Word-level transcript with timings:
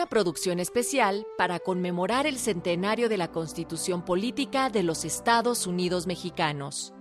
Una 0.00 0.08
producción 0.08 0.60
especial 0.60 1.26
para 1.36 1.58
conmemorar 1.58 2.26
el 2.26 2.38
centenario 2.38 3.10
de 3.10 3.18
la 3.18 3.30
Constitución 3.30 4.02
Política 4.02 4.70
de 4.70 4.82
los 4.82 5.04
Estados 5.04 5.66
Unidos 5.66 6.06
Mexicanos. 6.06 6.94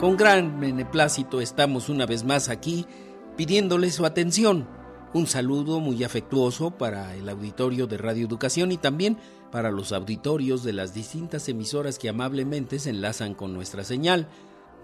Con 0.00 0.16
gran 0.16 0.60
beneplácito 0.60 1.42
estamos 1.42 1.90
una 1.90 2.06
vez 2.06 2.24
más 2.24 2.48
aquí 2.48 2.86
pidiéndole 3.36 3.90
su 3.90 4.06
atención. 4.06 4.66
Un 5.12 5.26
saludo 5.26 5.78
muy 5.78 6.02
afectuoso 6.02 6.70
para 6.70 7.14
el 7.16 7.28
auditorio 7.28 7.86
de 7.86 7.98
Radio 7.98 8.26
Educación 8.26 8.72
y 8.72 8.78
también 8.78 9.18
para 9.52 9.70
los 9.70 9.92
auditorios 9.92 10.64
de 10.64 10.72
las 10.72 10.94
distintas 10.94 11.50
emisoras 11.50 11.98
que 11.98 12.08
amablemente 12.08 12.78
se 12.78 12.88
enlazan 12.88 13.34
con 13.34 13.52
nuestra 13.52 13.84
señal. 13.84 14.26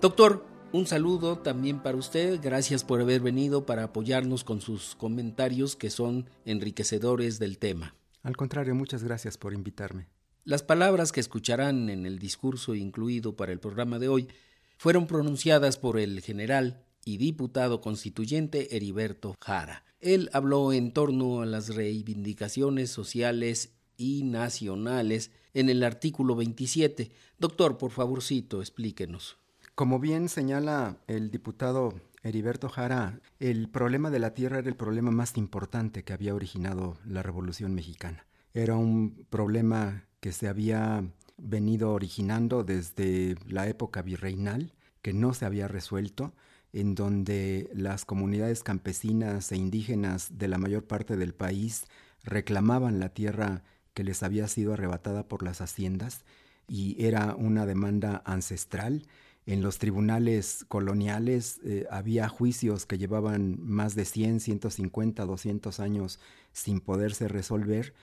Doctor, 0.02 0.55
un 0.72 0.86
saludo 0.86 1.38
también 1.38 1.82
para 1.82 1.96
usted, 1.96 2.40
gracias 2.42 2.84
por 2.84 3.00
haber 3.00 3.20
venido 3.20 3.66
para 3.66 3.84
apoyarnos 3.84 4.44
con 4.44 4.60
sus 4.60 4.94
comentarios 4.94 5.76
que 5.76 5.90
son 5.90 6.28
enriquecedores 6.44 7.38
del 7.38 7.58
tema. 7.58 7.94
Al 8.22 8.36
contrario, 8.36 8.74
muchas 8.74 9.04
gracias 9.04 9.38
por 9.38 9.54
invitarme. 9.54 10.08
Las 10.44 10.62
palabras 10.62 11.12
que 11.12 11.20
escucharán 11.20 11.90
en 11.90 12.06
el 12.06 12.18
discurso 12.18 12.74
incluido 12.74 13.36
para 13.36 13.52
el 13.52 13.60
programa 13.60 13.98
de 13.98 14.08
hoy 14.08 14.28
fueron 14.76 15.06
pronunciadas 15.06 15.78
por 15.78 15.98
el 15.98 16.20
general 16.20 16.84
y 17.04 17.16
diputado 17.16 17.80
constituyente 17.80 18.76
Heriberto 18.76 19.34
Jara. 19.40 19.84
Él 20.00 20.28
habló 20.32 20.72
en 20.72 20.92
torno 20.92 21.40
a 21.40 21.46
las 21.46 21.74
reivindicaciones 21.74 22.90
sociales 22.90 23.72
y 23.96 24.24
nacionales 24.24 25.30
en 25.54 25.70
el 25.70 25.82
artículo 25.82 26.36
27. 26.36 27.10
Doctor, 27.38 27.78
por 27.78 27.90
favorcito, 27.92 28.60
explíquenos. 28.60 29.38
Como 29.76 29.98
bien 29.98 30.30
señala 30.30 30.96
el 31.06 31.30
diputado 31.30 31.92
Heriberto 32.22 32.70
Jara, 32.70 33.20
el 33.40 33.68
problema 33.68 34.08
de 34.08 34.18
la 34.18 34.32
tierra 34.32 34.60
era 34.60 34.70
el 34.70 34.74
problema 34.74 35.10
más 35.10 35.36
importante 35.36 36.02
que 36.02 36.14
había 36.14 36.34
originado 36.34 36.96
la 37.04 37.22
Revolución 37.22 37.74
Mexicana. 37.74 38.24
Era 38.54 38.76
un 38.76 39.26
problema 39.28 40.04
que 40.20 40.32
se 40.32 40.48
había 40.48 41.04
venido 41.36 41.92
originando 41.92 42.64
desde 42.64 43.34
la 43.46 43.68
época 43.68 44.00
virreinal, 44.00 44.72
que 45.02 45.12
no 45.12 45.34
se 45.34 45.44
había 45.44 45.68
resuelto, 45.68 46.32
en 46.72 46.94
donde 46.94 47.68
las 47.74 48.06
comunidades 48.06 48.62
campesinas 48.62 49.52
e 49.52 49.56
indígenas 49.56 50.38
de 50.38 50.48
la 50.48 50.56
mayor 50.56 50.86
parte 50.86 51.18
del 51.18 51.34
país 51.34 51.84
reclamaban 52.24 52.98
la 52.98 53.10
tierra 53.10 53.62
que 53.92 54.04
les 54.04 54.22
había 54.22 54.48
sido 54.48 54.72
arrebatada 54.72 55.28
por 55.28 55.42
las 55.42 55.60
haciendas 55.60 56.24
y 56.66 56.96
era 57.04 57.34
una 57.34 57.66
demanda 57.66 58.22
ancestral 58.24 59.02
en 59.46 59.62
los 59.62 59.78
tribunales 59.78 60.64
coloniales 60.68 61.60
eh, 61.64 61.86
había 61.88 62.28
juicios 62.28 62.84
que 62.84 62.98
llevaban 62.98 63.58
más 63.62 63.94
de 63.94 64.04
100, 64.04 64.40
150, 64.40 65.24
200 65.24 65.78
años 65.78 66.18
sin 66.52 66.80
poderse 66.80 67.28
resolver. 67.28 67.94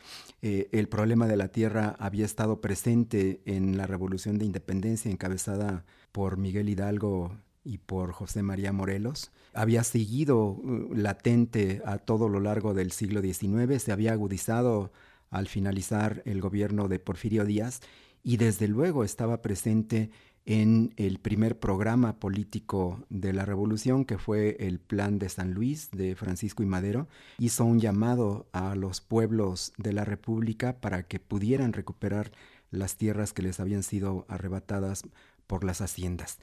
Eh, 0.41 0.69
el 0.72 0.88
problema 0.88 1.27
de 1.27 1.35
la 1.35 1.50
tierra 1.50 1.97
había 2.00 2.25
estado 2.25 2.62
presente 2.62 3.41
en 3.45 3.75
la 3.75 3.88
Revolución 3.88 4.38
de 4.38 4.45
Independencia 4.45 5.12
encabezada 5.12 5.84
por 6.13 6.38
Miguel 6.38 6.69
Hidalgo 6.69 7.38
y 7.66 7.78
por 7.79 8.13
José 8.13 8.41
María 8.41 8.72
Morelos. 8.72 9.31
Había 9.53 9.84
seguido 9.84 10.46
uh, 10.46 10.94
latente 10.94 11.81
a 11.85 11.97
todo 11.97 12.29
lo 12.29 12.40
largo 12.40 12.73
del 12.73 12.91
siglo 12.91 13.22
XIX, 13.22 13.81
se 13.81 13.91
había 13.91 14.13
agudizado 14.13 14.91
al 15.29 15.47
finalizar 15.47 16.22
el 16.25 16.40
gobierno 16.40 16.88
de 16.88 17.00
Porfirio 17.00 17.44
Díaz 17.44 17.81
y 18.23 18.38
desde 18.38 18.67
luego 18.67 19.03
estaba 19.03 19.41
presente 19.41 20.09
en 20.45 20.93
el 20.97 21.19
primer 21.19 21.57
programa 21.57 22.19
político 22.19 23.05
de 23.09 23.31
la 23.31 23.45
revolución, 23.45 24.03
que 24.03 24.17
fue 24.17 24.57
el 24.59 24.79
Plan 24.79 25.17
de 25.17 25.29
San 25.29 25.53
Luis 25.53 25.89
de 25.91 26.15
Francisco 26.15 26.63
y 26.63 26.65
Madero, 26.65 27.07
hizo 27.37 27.63
un 27.63 27.79
llamado 27.79 28.47
a 28.51 28.75
los 28.75 28.99
pueblos 28.99 29.73
de 29.77 29.93
la 29.93 30.03
República 30.03 30.81
para 30.81 31.03
que 31.03 31.19
pudieran 31.19 31.71
recuperar 31.71 32.31
las 32.71 32.97
tierras 32.97 33.31
que 33.31 33.41
les 33.41 33.59
habían 33.59 33.83
sido 33.83 34.25
arrebatadas 34.27 35.03
por 35.47 35.63
las 35.63 35.81
haciendas. 35.81 36.39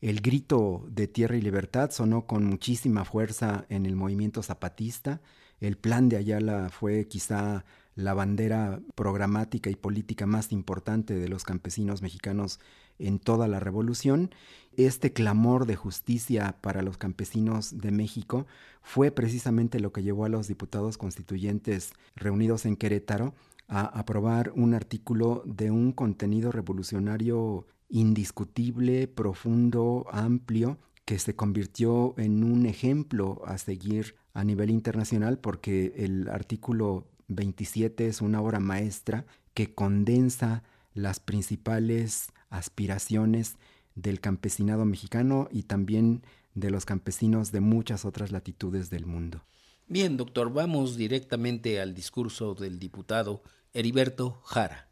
El 0.00 0.20
grito 0.20 0.84
de 0.90 1.06
tierra 1.08 1.36
y 1.36 1.40
libertad 1.40 1.90
sonó 1.90 2.26
con 2.26 2.44
muchísima 2.44 3.04
fuerza 3.04 3.64
en 3.68 3.86
el 3.86 3.96
movimiento 3.96 4.42
zapatista. 4.42 5.20
El 5.60 5.78
plan 5.78 6.08
de 6.08 6.16
Ayala 6.16 6.68
fue 6.68 7.06
quizá 7.08 7.64
la 7.94 8.12
bandera 8.12 8.80
programática 8.94 9.70
y 9.70 9.74
política 9.74 10.26
más 10.26 10.52
importante 10.52 11.14
de 11.14 11.28
los 11.28 11.44
campesinos 11.44 12.02
mexicanos 12.02 12.60
en 12.98 13.18
toda 13.18 13.48
la 13.48 13.60
revolución. 13.60 14.30
Este 14.76 15.12
clamor 15.12 15.66
de 15.66 15.76
justicia 15.76 16.58
para 16.60 16.82
los 16.82 16.98
campesinos 16.98 17.78
de 17.78 17.90
México 17.90 18.46
fue 18.82 19.10
precisamente 19.10 19.80
lo 19.80 19.92
que 19.92 20.02
llevó 20.02 20.24
a 20.26 20.28
los 20.28 20.48
diputados 20.48 20.98
constituyentes 20.98 21.92
reunidos 22.14 22.66
en 22.66 22.76
Querétaro 22.76 23.34
a 23.68 23.80
aprobar 23.80 24.52
un 24.54 24.74
artículo 24.74 25.42
de 25.46 25.70
un 25.70 25.92
contenido 25.92 26.52
revolucionario 26.52 27.66
indiscutible, 27.88 29.08
profundo, 29.08 30.06
amplio, 30.10 30.78
que 31.04 31.18
se 31.18 31.36
convirtió 31.36 32.14
en 32.18 32.44
un 32.44 32.66
ejemplo 32.66 33.40
a 33.46 33.58
seguir 33.58 34.16
a 34.34 34.44
nivel 34.44 34.70
internacional 34.70 35.38
porque 35.38 35.94
el 35.96 36.28
artículo 36.28 37.06
27 37.28 38.08
es 38.08 38.20
una 38.20 38.40
obra 38.40 38.60
maestra 38.60 39.24
que 39.54 39.72
condensa 39.74 40.64
las 40.96 41.20
principales 41.20 42.32
aspiraciones 42.50 43.56
del 43.94 44.20
campesinado 44.20 44.84
mexicano 44.84 45.48
y 45.52 45.62
también 45.62 46.22
de 46.54 46.70
los 46.70 46.84
campesinos 46.84 47.52
de 47.52 47.60
muchas 47.60 48.04
otras 48.04 48.32
latitudes 48.32 48.90
del 48.90 49.06
mundo. 49.06 49.44
Bien, 49.86 50.16
doctor, 50.16 50.52
vamos 50.52 50.96
directamente 50.96 51.80
al 51.80 51.94
discurso 51.94 52.54
del 52.54 52.78
diputado 52.78 53.42
Heriberto 53.72 54.40
Jara. 54.44 54.88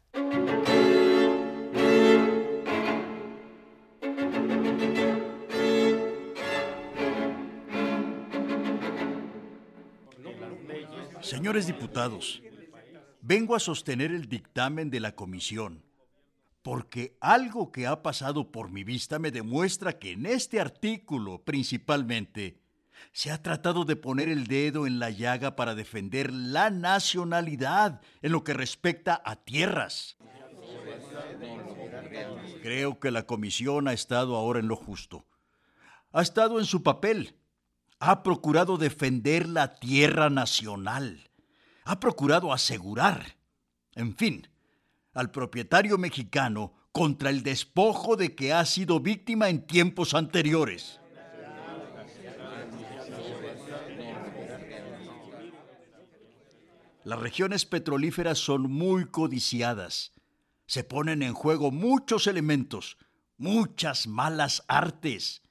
Señores 11.21 11.65
diputados, 11.65 12.43
vengo 13.21 13.55
a 13.55 13.59
sostener 13.59 14.11
el 14.11 14.29
dictamen 14.29 14.91
de 14.91 14.99
la 14.99 15.15
comisión, 15.15 15.84
porque 16.65 17.15
algo 17.21 17.71
que 17.71 17.85
ha 17.85 18.01
pasado 18.01 18.51
por 18.51 18.71
mi 18.71 18.83
vista 18.83 19.19
me 19.19 19.29
demuestra 19.29 19.99
que 19.99 20.13
en 20.13 20.25
este 20.25 20.59
artículo, 20.59 21.43
principalmente, 21.43 22.59
se 23.11 23.29
ha 23.29 23.39
tratado 23.39 23.85
de 23.85 23.95
poner 23.95 24.29
el 24.29 24.47
dedo 24.47 24.87
en 24.87 24.97
la 24.97 25.11
llaga 25.11 25.55
para 25.55 25.75
defender 25.75 26.33
la 26.33 26.71
nacionalidad 26.71 28.01
en 28.23 28.31
lo 28.31 28.43
que 28.43 28.55
respecta 28.55 29.21
a 29.23 29.35
tierras. 29.35 30.17
Creo 32.63 32.99
que 32.99 33.11
la 33.11 33.27
comisión 33.27 33.87
ha 33.87 33.93
estado 33.93 34.35
ahora 34.35 34.59
en 34.59 34.67
lo 34.67 34.75
justo. 34.75 35.27
Ha 36.13 36.23
estado 36.23 36.57
en 36.57 36.65
su 36.65 36.81
papel 36.81 37.35
ha 37.99 38.23
procurado 38.23 38.79
defender 38.79 39.47
la 39.47 39.75
tierra 39.75 40.31
nacional, 40.31 41.29
ha 41.83 41.99
procurado 41.99 42.51
asegurar, 42.51 43.37
en 43.93 44.15
fin, 44.15 44.47
al 45.15 45.31
propietario 45.31 45.97
mexicano 45.97 46.73
contra 46.91 47.29
el 47.29 47.41
despojo 47.41 48.15
de 48.15 48.35
que 48.35 48.53
ha 48.53 48.63
sido 48.65 48.99
víctima 48.99 49.49
en 49.49 49.65
tiempos 49.65 50.13
anteriores. 50.13 50.99
Las 57.03 57.19
regiones 57.19 57.65
petrolíferas 57.65 58.39
son 58.39 58.63
muy 58.63 59.05
codiciadas. 59.05 60.11
Se 60.65 60.83
ponen 60.83 61.21
en 61.21 61.33
juego 61.33 61.71
muchos 61.71 62.27
elementos, 62.27 62.97
muchas 63.37 64.07
malas 64.07 64.63
artes, 64.67 65.43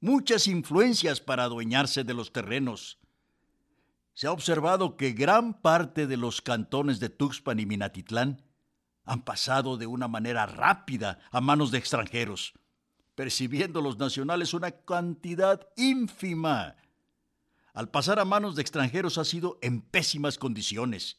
muchas 0.00 0.46
influencias 0.46 1.20
para 1.20 1.44
adueñarse 1.44 2.04
de 2.04 2.14
los 2.14 2.32
terrenos. 2.32 2.98
Se 4.14 4.28
ha 4.28 4.32
observado 4.32 4.96
que 4.96 5.12
gran 5.12 5.60
parte 5.60 6.06
de 6.06 6.16
los 6.16 6.40
cantones 6.40 7.00
de 7.00 7.08
Tuxpan 7.08 7.58
y 7.58 7.66
Minatitlán 7.66 8.44
han 9.10 9.22
pasado 9.22 9.76
de 9.76 9.88
una 9.88 10.06
manera 10.06 10.46
rápida 10.46 11.18
a 11.32 11.40
manos 11.40 11.72
de 11.72 11.78
extranjeros, 11.78 12.52
percibiendo 13.16 13.82
los 13.82 13.98
nacionales 13.98 14.54
una 14.54 14.70
cantidad 14.70 15.66
ínfima. 15.76 16.76
Al 17.74 17.90
pasar 17.90 18.20
a 18.20 18.24
manos 18.24 18.54
de 18.54 18.62
extranjeros 18.62 19.18
ha 19.18 19.24
sido 19.24 19.58
en 19.62 19.80
pésimas 19.80 20.38
condiciones. 20.38 21.18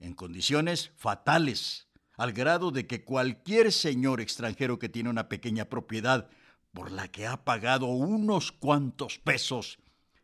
en 0.00 0.12
condiciones 0.12 0.92
fatales, 0.96 1.88
al 2.18 2.34
grado 2.34 2.70
de 2.70 2.86
que 2.86 3.04
cualquier 3.04 3.72
señor 3.72 4.20
extranjero 4.20 4.78
que 4.78 4.90
tiene 4.90 5.08
una 5.08 5.30
pequeña 5.30 5.70
propiedad 5.70 6.28
por 6.74 6.92
la 6.92 7.08
que 7.08 7.26
ha 7.26 7.42
pagado 7.42 7.86
unos 7.86 8.52
cuantos 8.52 9.18
pesos, 9.18 9.78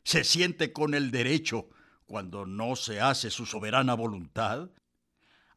se 0.05 0.22
siente 0.22 0.75
con 0.75 0.93
el 0.93 1.12
derecho, 1.12 1.70
cuando 2.05 2.44
no 2.44 2.76
se 2.76 3.00
hace 3.00 3.31
su 3.31 3.46
soberana 3.46 3.94
voluntad, 3.94 4.69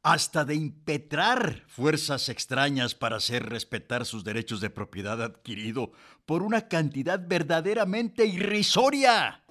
hasta 0.05 0.45
de 0.45 0.53
impetrar 0.53 1.63
fuerzas 1.65 2.29
extrañas 2.29 2.93
para 2.93 3.15
hacer 3.15 3.49
respetar 3.49 4.05
sus 4.05 4.23
derechos 4.23 4.61
de 4.61 4.69
propiedad 4.69 5.19
adquirido 5.19 5.93
por 6.27 6.43
una 6.43 6.67
cantidad 6.67 7.19
verdaderamente 7.27 8.23
irrisoria. 8.23 9.41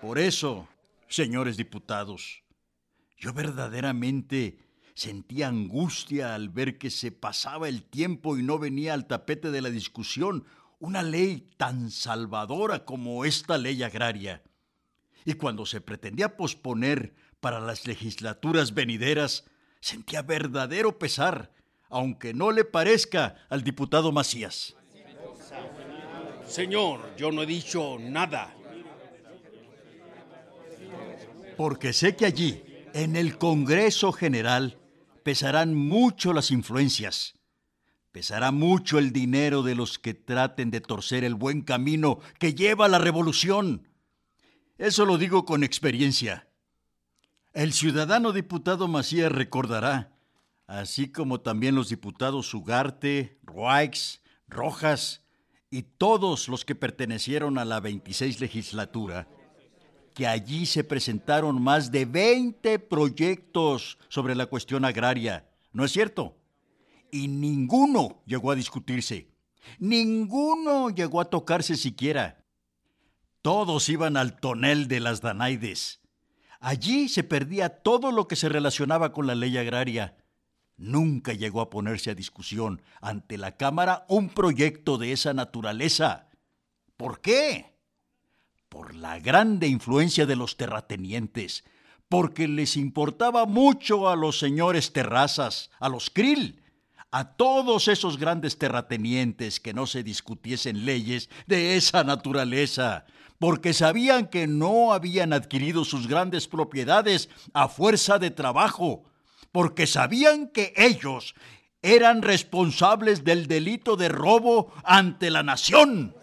Por 0.00 0.18
eso, 0.18 0.66
señores 1.08 1.58
diputados, 1.58 2.42
yo 3.18 3.34
verdaderamente 3.34 4.69
Sentía 5.00 5.48
angustia 5.48 6.34
al 6.34 6.50
ver 6.50 6.76
que 6.76 6.90
se 6.90 7.10
pasaba 7.10 7.70
el 7.70 7.84
tiempo 7.84 8.36
y 8.36 8.42
no 8.42 8.58
venía 8.58 8.92
al 8.92 9.06
tapete 9.06 9.50
de 9.50 9.62
la 9.62 9.70
discusión 9.70 10.44
una 10.78 11.02
ley 11.02 11.48
tan 11.56 11.90
salvadora 11.90 12.84
como 12.84 13.24
esta 13.24 13.56
ley 13.56 13.82
agraria. 13.82 14.42
Y 15.24 15.32
cuando 15.32 15.64
se 15.64 15.80
pretendía 15.80 16.36
posponer 16.36 17.14
para 17.40 17.60
las 17.60 17.86
legislaturas 17.86 18.74
venideras, 18.74 19.46
sentía 19.80 20.20
verdadero 20.20 20.98
pesar, 20.98 21.50
aunque 21.88 22.34
no 22.34 22.52
le 22.52 22.66
parezca 22.66 23.36
al 23.48 23.64
diputado 23.64 24.12
Macías. 24.12 24.76
Señor, 26.44 27.16
yo 27.16 27.32
no 27.32 27.44
he 27.44 27.46
dicho 27.46 27.96
nada. 27.98 28.54
Porque 31.56 31.94
sé 31.94 32.14
que 32.16 32.26
allí, 32.26 32.62
en 32.92 33.16
el 33.16 33.38
Congreso 33.38 34.12
General, 34.12 34.76
pesarán 35.22 35.74
mucho 35.74 36.32
las 36.32 36.50
influencias, 36.50 37.34
pesará 38.12 38.50
mucho 38.50 38.98
el 38.98 39.12
dinero 39.12 39.62
de 39.62 39.74
los 39.74 39.98
que 39.98 40.14
traten 40.14 40.70
de 40.70 40.80
torcer 40.80 41.24
el 41.24 41.34
buen 41.34 41.62
camino 41.62 42.20
que 42.38 42.54
lleva 42.54 42.86
a 42.86 42.88
la 42.88 42.98
revolución. 42.98 43.88
Eso 44.78 45.04
lo 45.04 45.18
digo 45.18 45.44
con 45.44 45.62
experiencia. 45.62 46.48
El 47.52 47.72
ciudadano 47.72 48.32
diputado 48.32 48.88
Macías 48.88 49.32
recordará, 49.32 50.12
así 50.66 51.10
como 51.10 51.40
también 51.40 51.74
los 51.74 51.88
diputados 51.88 52.54
Ugarte, 52.54 53.38
Roix, 53.42 54.20
Rojas 54.46 55.24
y 55.70 55.82
todos 55.82 56.48
los 56.48 56.64
que 56.64 56.74
pertenecieron 56.74 57.58
a 57.58 57.64
la 57.64 57.80
26 57.80 58.40
legislatura, 58.40 59.28
que 60.14 60.26
allí 60.26 60.66
se 60.66 60.84
presentaron 60.84 61.60
más 61.62 61.90
de 61.90 62.04
20 62.04 62.78
proyectos 62.78 63.98
sobre 64.08 64.34
la 64.34 64.46
cuestión 64.46 64.84
agraria. 64.84 65.48
¿No 65.72 65.84
es 65.84 65.92
cierto? 65.92 66.36
Y 67.10 67.28
ninguno 67.28 68.22
llegó 68.26 68.50
a 68.50 68.56
discutirse. 68.56 69.28
Ninguno 69.78 70.90
llegó 70.90 71.20
a 71.20 71.30
tocarse 71.30 71.76
siquiera. 71.76 72.44
Todos 73.42 73.88
iban 73.88 74.16
al 74.16 74.38
tonel 74.38 74.88
de 74.88 75.00
las 75.00 75.20
Danaides. 75.20 76.00
Allí 76.60 77.08
se 77.08 77.24
perdía 77.24 77.82
todo 77.82 78.12
lo 78.12 78.28
que 78.28 78.36
se 78.36 78.48
relacionaba 78.48 79.12
con 79.12 79.26
la 79.26 79.34
ley 79.34 79.56
agraria. 79.56 80.16
Nunca 80.76 81.32
llegó 81.32 81.60
a 81.60 81.70
ponerse 81.70 82.10
a 82.10 82.14
discusión 82.14 82.82
ante 83.00 83.38
la 83.38 83.56
Cámara 83.56 84.04
un 84.08 84.28
proyecto 84.28 84.98
de 84.98 85.12
esa 85.12 85.32
naturaleza. 85.32 86.28
¿Por 86.96 87.20
qué? 87.20 87.69
Por 88.70 88.94
la 88.94 89.18
grande 89.18 89.66
influencia 89.66 90.24
de 90.24 90.36
los 90.36 90.56
terratenientes, 90.56 91.64
porque 92.08 92.48
les 92.48 92.76
importaba 92.76 93.44
mucho 93.44 94.08
a 94.08 94.16
los 94.16 94.38
señores 94.38 94.92
terrazas, 94.92 95.70
a 95.80 95.88
los 95.88 96.08
krill, 96.08 96.62
a 97.10 97.32
todos 97.34 97.88
esos 97.88 98.16
grandes 98.16 98.56
terratenientes 98.56 99.58
que 99.58 99.74
no 99.74 99.86
se 99.86 100.04
discutiesen 100.04 100.86
leyes 100.86 101.28
de 101.46 101.76
esa 101.76 102.04
naturaleza, 102.04 103.04
porque 103.40 103.74
sabían 103.74 104.28
que 104.28 104.46
no 104.46 104.92
habían 104.92 105.32
adquirido 105.32 105.84
sus 105.84 106.06
grandes 106.06 106.46
propiedades 106.46 107.28
a 107.52 107.68
fuerza 107.68 108.20
de 108.20 108.30
trabajo, 108.30 109.02
porque 109.50 109.88
sabían 109.88 110.46
que 110.46 110.72
ellos 110.76 111.34
eran 111.82 112.22
responsables 112.22 113.24
del 113.24 113.48
delito 113.48 113.96
de 113.96 114.08
robo 114.08 114.72
ante 114.84 115.30
la 115.30 115.42
nación. 115.42 116.14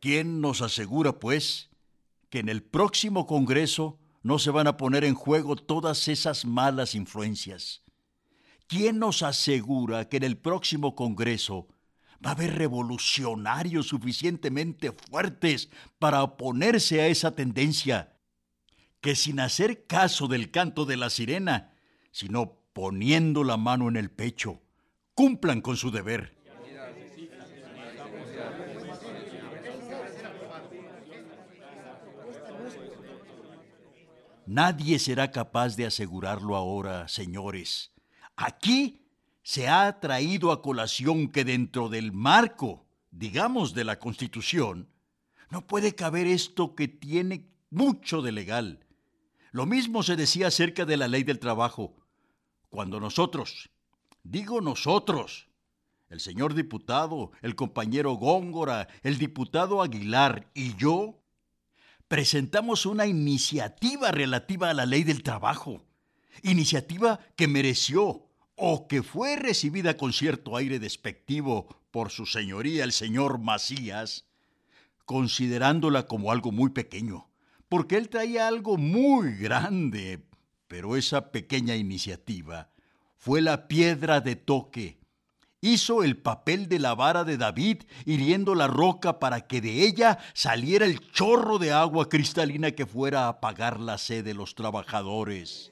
¿Quién 0.00 0.40
nos 0.40 0.62
asegura, 0.62 1.18
pues, 1.18 1.70
que 2.30 2.38
en 2.38 2.48
el 2.48 2.62
próximo 2.62 3.26
Congreso 3.26 3.98
no 4.22 4.38
se 4.38 4.50
van 4.50 4.68
a 4.68 4.76
poner 4.76 5.04
en 5.04 5.14
juego 5.14 5.56
todas 5.56 6.06
esas 6.06 6.44
malas 6.44 6.94
influencias? 6.94 7.82
¿Quién 8.68 8.98
nos 8.98 9.22
asegura 9.22 10.08
que 10.08 10.18
en 10.18 10.22
el 10.22 10.36
próximo 10.36 10.94
Congreso 10.94 11.66
va 12.24 12.30
a 12.30 12.34
haber 12.34 12.56
revolucionarios 12.56 13.88
suficientemente 13.88 14.92
fuertes 14.92 15.68
para 15.98 16.22
oponerse 16.22 17.00
a 17.00 17.08
esa 17.08 17.34
tendencia? 17.34 18.16
Que 19.00 19.16
sin 19.16 19.40
hacer 19.40 19.86
caso 19.86 20.28
del 20.28 20.50
canto 20.52 20.84
de 20.84 20.96
la 20.96 21.10
sirena, 21.10 21.72
sino 22.12 22.60
poniendo 22.72 23.42
la 23.42 23.56
mano 23.56 23.88
en 23.88 23.96
el 23.96 24.10
pecho, 24.10 24.62
cumplan 25.14 25.60
con 25.60 25.76
su 25.76 25.90
deber. 25.90 26.37
Nadie 34.48 34.98
será 34.98 35.30
capaz 35.30 35.76
de 35.76 35.84
asegurarlo 35.84 36.56
ahora, 36.56 37.06
señores. 37.06 37.92
Aquí 38.34 39.02
se 39.42 39.68
ha 39.68 40.00
traído 40.00 40.52
a 40.52 40.62
colación 40.62 41.28
que 41.28 41.44
dentro 41.44 41.90
del 41.90 42.12
marco, 42.12 42.86
digamos, 43.10 43.74
de 43.74 43.84
la 43.84 43.98
Constitución, 43.98 44.88
no 45.50 45.66
puede 45.66 45.94
caber 45.94 46.26
esto 46.26 46.74
que 46.74 46.88
tiene 46.88 47.46
mucho 47.68 48.22
de 48.22 48.32
legal. 48.32 48.86
Lo 49.50 49.66
mismo 49.66 50.02
se 50.02 50.16
decía 50.16 50.46
acerca 50.46 50.86
de 50.86 50.96
la 50.96 51.08
ley 51.08 51.24
del 51.24 51.40
trabajo. 51.40 51.94
Cuando 52.70 53.00
nosotros, 53.00 53.68
digo 54.22 54.62
nosotros, 54.62 55.50
el 56.08 56.20
señor 56.20 56.54
diputado, 56.54 57.32
el 57.42 57.54
compañero 57.54 58.14
Góngora, 58.14 58.88
el 59.02 59.18
diputado 59.18 59.82
Aguilar 59.82 60.50
y 60.54 60.74
yo, 60.76 61.17
presentamos 62.08 62.86
una 62.86 63.06
iniciativa 63.06 64.10
relativa 64.10 64.70
a 64.70 64.74
la 64.74 64.86
ley 64.86 65.04
del 65.04 65.22
trabajo, 65.22 65.84
iniciativa 66.42 67.20
que 67.36 67.46
mereció 67.46 68.26
o 68.56 68.88
que 68.88 69.02
fue 69.02 69.36
recibida 69.36 69.96
con 69.96 70.12
cierto 70.12 70.56
aire 70.56 70.78
despectivo 70.78 71.76
por 71.90 72.10
su 72.10 72.26
señoría 72.26 72.84
el 72.84 72.92
señor 72.92 73.38
Macías, 73.38 74.26
considerándola 75.04 76.06
como 76.06 76.32
algo 76.32 76.50
muy 76.50 76.70
pequeño, 76.70 77.28
porque 77.68 77.96
él 77.96 78.08
traía 78.08 78.48
algo 78.48 78.76
muy 78.76 79.36
grande, 79.36 80.26
pero 80.66 80.96
esa 80.96 81.30
pequeña 81.30 81.76
iniciativa 81.76 82.70
fue 83.16 83.42
la 83.42 83.68
piedra 83.68 84.20
de 84.20 84.36
toque 84.36 84.98
hizo 85.60 86.02
el 86.02 86.16
papel 86.16 86.68
de 86.68 86.78
la 86.78 86.94
vara 86.94 87.24
de 87.24 87.36
David 87.36 87.82
hiriendo 88.04 88.54
la 88.54 88.66
roca 88.66 89.18
para 89.18 89.46
que 89.46 89.60
de 89.60 89.84
ella 89.84 90.18
saliera 90.34 90.86
el 90.86 91.10
chorro 91.10 91.58
de 91.58 91.72
agua 91.72 92.08
cristalina 92.08 92.70
que 92.72 92.86
fuera 92.86 93.24
a 93.24 93.28
apagar 93.28 93.80
la 93.80 93.98
sed 93.98 94.24
de 94.24 94.34
los 94.34 94.54
trabajadores. 94.54 95.70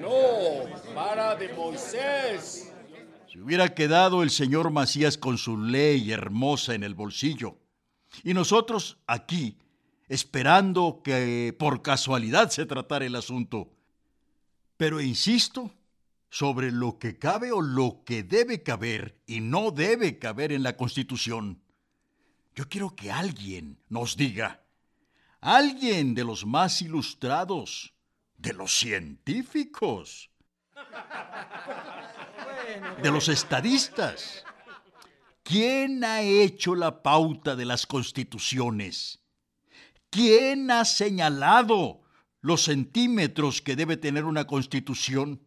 No, 0.00 0.94
vara 0.94 1.34
de 1.36 1.52
Moisés. 1.54 2.72
Se 3.32 3.40
hubiera 3.40 3.74
quedado 3.74 4.22
el 4.22 4.30
señor 4.30 4.70
Macías 4.70 5.18
con 5.18 5.38
su 5.38 5.58
ley 5.58 6.12
hermosa 6.12 6.74
en 6.74 6.84
el 6.84 6.94
bolsillo. 6.94 7.58
Y 8.22 8.34
nosotros 8.34 8.98
aquí, 9.06 9.58
esperando 10.08 11.00
que 11.02 11.54
por 11.58 11.82
casualidad 11.82 12.50
se 12.50 12.66
tratara 12.66 13.06
el 13.06 13.16
asunto. 13.16 13.70
Pero 14.76 15.00
insisto, 15.00 15.70
sobre 16.38 16.70
lo 16.70 16.98
que 16.98 17.18
cabe 17.18 17.50
o 17.50 17.62
lo 17.62 18.02
que 18.04 18.22
debe 18.22 18.62
caber 18.62 19.18
y 19.26 19.40
no 19.40 19.70
debe 19.70 20.18
caber 20.18 20.52
en 20.52 20.62
la 20.62 20.76
Constitución. 20.76 21.62
Yo 22.54 22.68
quiero 22.68 22.94
que 22.94 23.10
alguien 23.10 23.78
nos 23.88 24.18
diga, 24.18 24.62
alguien 25.40 26.14
de 26.14 26.24
los 26.24 26.44
más 26.44 26.82
ilustrados, 26.82 27.94
de 28.36 28.52
los 28.52 28.76
científicos, 28.76 30.28
de 33.02 33.10
los 33.10 33.28
estadistas, 33.28 34.44
¿Quién 35.42 36.02
ha 36.02 36.22
hecho 36.22 36.74
la 36.74 37.04
pauta 37.04 37.54
de 37.54 37.64
las 37.64 37.86
constituciones? 37.86 39.20
¿Quién 40.10 40.72
ha 40.72 40.84
señalado 40.84 42.00
los 42.40 42.64
centímetros 42.64 43.62
que 43.62 43.76
debe 43.76 43.96
tener 43.96 44.24
una 44.24 44.48
constitución? 44.48 45.45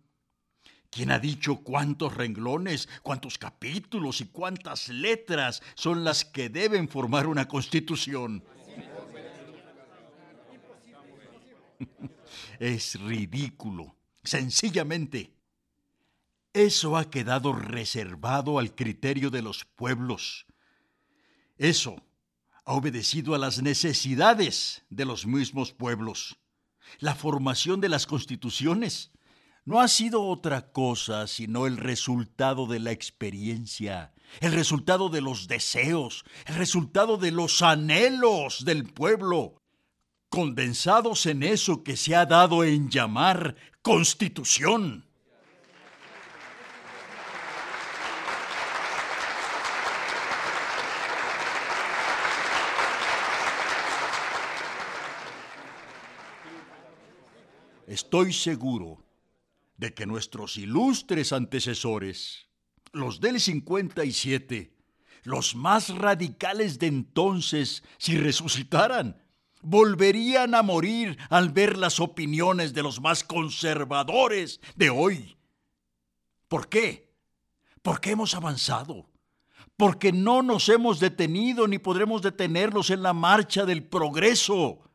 ¿Quién 0.89 1.11
ha 1.11 1.19
dicho 1.19 1.57
cuántos 1.57 2.15
renglones, 2.15 2.89
cuántos 3.03 3.37
capítulos 3.37 4.21
y 4.21 4.25
cuántas 4.25 4.89
letras 4.89 5.61
son 5.75 6.03
las 6.03 6.25
que 6.25 6.49
deben 6.49 6.89
formar 6.89 7.27
una 7.27 7.47
constitución? 7.47 8.43
es 12.59 12.99
ridículo, 12.99 13.95
sencillamente. 14.23 15.31
Eso 16.53 16.97
ha 16.97 17.09
quedado 17.11 17.53
reservado 17.53 18.57
al 18.57 18.73
criterio 18.73 19.29
de 19.29 19.43
los 19.43 19.65
pueblos. 19.65 20.47
Eso 21.57 22.01
ha 22.65 22.73
obedecido 22.73 23.35
a 23.35 23.37
las 23.37 23.61
necesidades 23.61 24.83
de 24.89 25.05
los 25.05 25.27
mismos 25.27 25.71
pueblos. 25.71 26.37
La 26.97 27.13
formación 27.13 27.79
de 27.79 27.89
las 27.89 28.07
constituciones 28.07 29.11
no 29.65 29.79
ha 29.81 29.87
sido 29.87 30.23
otra 30.23 30.71
cosa 30.71 31.27
sino 31.27 31.67
el 31.67 31.77
resultado 31.77 32.65
de 32.65 32.79
la 32.79 32.91
experiencia, 32.91 34.13
el 34.39 34.53
resultado 34.53 35.09
de 35.09 35.21
los 35.21 35.47
deseos, 35.47 36.23
el 36.45 36.55
resultado 36.55 37.17
de 37.17 37.31
los 37.31 37.61
anhelos 37.61 38.65
del 38.65 38.85
pueblo, 38.85 39.61
condensados 40.29 41.25
en 41.25 41.43
eso 41.43 41.83
que 41.83 41.97
se 41.97 42.15
ha 42.15 42.25
dado 42.25 42.63
en 42.63 42.89
llamar 42.89 43.55
constitución. 43.81 45.05
Estoy 57.87 58.33
seguro 58.33 59.08
de 59.79 59.93
que 59.93 60.05
nuestros 60.05 60.57
ilustres 60.57 61.31
antecesores, 61.31 62.49
los 62.91 63.21
del 63.21 63.39
57, 63.39 64.75
los 65.23 65.55
más 65.55 65.89
radicales 65.95 66.79
de 66.79 66.87
entonces, 66.87 67.83
si 67.97 68.17
resucitaran, 68.17 69.23
volverían 69.61 70.53
a 70.53 70.63
morir 70.63 71.17
al 71.29 71.49
ver 71.49 71.77
las 71.77 72.01
opiniones 72.01 72.73
de 72.73 72.83
los 72.83 72.99
más 72.99 73.23
conservadores 73.23 74.59
de 74.75 74.89
hoy. 74.89 75.37
¿Por 76.49 76.67
qué? 76.67 77.13
Porque 77.81 78.11
hemos 78.11 78.35
avanzado, 78.35 79.09
porque 79.77 80.11
no 80.11 80.41
nos 80.41 80.67
hemos 80.67 80.99
detenido 80.99 81.69
ni 81.69 81.79
podremos 81.79 82.21
detenerlos 82.21 82.89
en 82.89 83.01
la 83.01 83.13
marcha 83.13 83.65
del 83.65 83.83
progreso. 83.85 84.88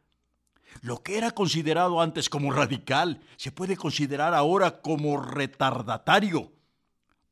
Lo 0.85 1.03
que 1.03 1.17
era 1.17 1.31
considerado 1.31 2.03
antes 2.03 2.29
como 2.29 2.53
radical 2.53 3.23
se 3.39 3.51
puede 3.51 3.75
considerar 3.75 4.35
ahora 4.35 4.83
como 4.83 5.17
retardatario, 5.17 6.53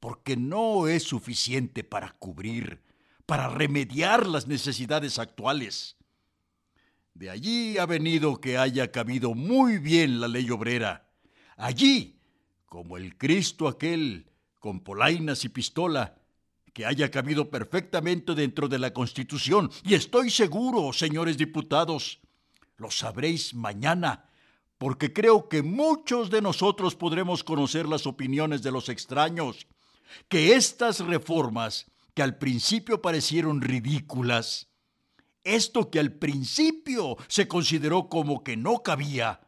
porque 0.00 0.38
no 0.38 0.88
es 0.88 1.02
suficiente 1.02 1.84
para 1.84 2.12
cubrir, 2.12 2.80
para 3.26 3.50
remediar 3.50 4.26
las 4.26 4.46
necesidades 4.46 5.18
actuales. 5.18 5.98
De 7.12 7.28
allí 7.28 7.76
ha 7.76 7.84
venido 7.84 8.40
que 8.40 8.56
haya 8.56 8.90
cabido 8.90 9.34
muy 9.34 9.76
bien 9.76 10.18
la 10.22 10.28
ley 10.28 10.48
obrera. 10.50 11.10
Allí, 11.58 12.18
como 12.64 12.96
el 12.96 13.18
Cristo 13.18 13.68
aquel, 13.68 14.30
con 14.60 14.80
polainas 14.80 15.44
y 15.44 15.50
pistola, 15.50 16.16
que 16.72 16.86
haya 16.86 17.10
cabido 17.10 17.50
perfectamente 17.50 18.34
dentro 18.34 18.66
de 18.66 18.78
la 18.78 18.94
Constitución. 18.94 19.70
Y 19.84 19.92
estoy 19.92 20.30
seguro, 20.30 20.94
señores 20.94 21.36
diputados, 21.36 22.22
lo 22.82 22.90
sabréis 22.90 23.54
mañana, 23.54 24.28
porque 24.76 25.12
creo 25.12 25.48
que 25.48 25.62
muchos 25.62 26.28
de 26.28 26.42
nosotros 26.42 26.96
podremos 26.96 27.44
conocer 27.44 27.86
las 27.86 28.06
opiniones 28.06 28.62
de 28.62 28.72
los 28.72 28.88
extraños, 28.88 29.66
que 30.28 30.54
estas 30.54 30.98
reformas, 30.98 31.86
que 32.14 32.22
al 32.22 32.36
principio 32.36 33.00
parecieron 33.00 33.62
ridículas, 33.62 34.68
esto 35.44 35.90
que 35.90 36.00
al 36.00 36.12
principio 36.12 37.16
se 37.28 37.48
consideró 37.48 38.08
como 38.08 38.42
que 38.42 38.56
no 38.56 38.82
cabía, 38.82 39.40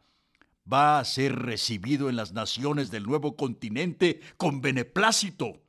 va 0.71 0.99
a 0.99 1.05
ser 1.05 1.35
recibido 1.35 2.09
en 2.09 2.15
las 2.15 2.31
naciones 2.31 2.89
del 2.89 3.03
nuevo 3.03 3.35
continente 3.35 4.21
con 4.37 4.61
beneplácito. 4.61 5.61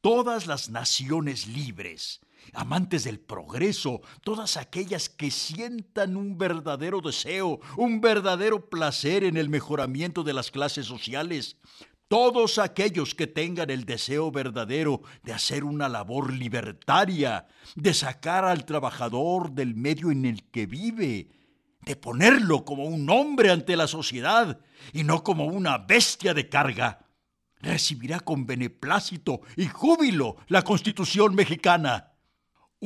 Todas 0.00 0.46
las 0.46 0.68
naciones 0.68 1.46
libres, 1.46 2.20
amantes 2.52 3.04
del 3.04 3.18
progreso, 3.20 4.02
todas 4.22 4.56
aquellas 4.56 5.08
que 5.08 5.30
sientan 5.30 6.16
un 6.16 6.36
verdadero 6.38 7.00
deseo, 7.00 7.60
un 7.76 8.00
verdadero 8.00 8.68
placer 8.68 9.24
en 9.24 9.36
el 9.36 9.48
mejoramiento 9.48 10.22
de 10.22 10.32
las 10.32 10.50
clases 10.50 10.86
sociales, 10.86 11.56
todos 12.08 12.58
aquellos 12.58 13.14
que 13.14 13.26
tengan 13.26 13.70
el 13.70 13.84
deseo 13.84 14.30
verdadero 14.30 15.02
de 15.22 15.32
hacer 15.32 15.64
una 15.64 15.88
labor 15.88 16.32
libertaria, 16.32 17.46
de 17.74 17.94
sacar 17.94 18.44
al 18.44 18.64
trabajador 18.64 19.52
del 19.52 19.74
medio 19.74 20.10
en 20.10 20.24
el 20.24 20.44
que 20.50 20.66
vive, 20.66 21.30
de 21.80 21.96
ponerlo 21.96 22.64
como 22.64 22.84
un 22.84 23.08
hombre 23.10 23.50
ante 23.50 23.76
la 23.76 23.86
sociedad 23.86 24.60
y 24.92 25.04
no 25.04 25.22
como 25.22 25.46
una 25.46 25.78
bestia 25.78 26.34
de 26.34 26.48
carga, 26.48 27.06
recibirá 27.60 28.20
con 28.20 28.46
beneplácito 28.46 29.40
y 29.56 29.66
júbilo 29.66 30.36
la 30.48 30.62
Constitución 30.62 31.34
mexicana. 31.34 32.13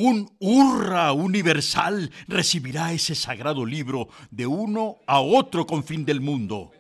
Un 0.01 0.31
hurra 0.39 1.13
universal 1.13 2.13
recibirá 2.29 2.93
ese 2.93 3.17
sagrado 3.17 3.67
libro 3.67 4.09
de 4.31 4.47
uno 4.47 4.99
a 5.09 5.19
otro 5.19 5.67
confín 5.67 6.05
del 6.05 6.21
mundo. 6.21 6.71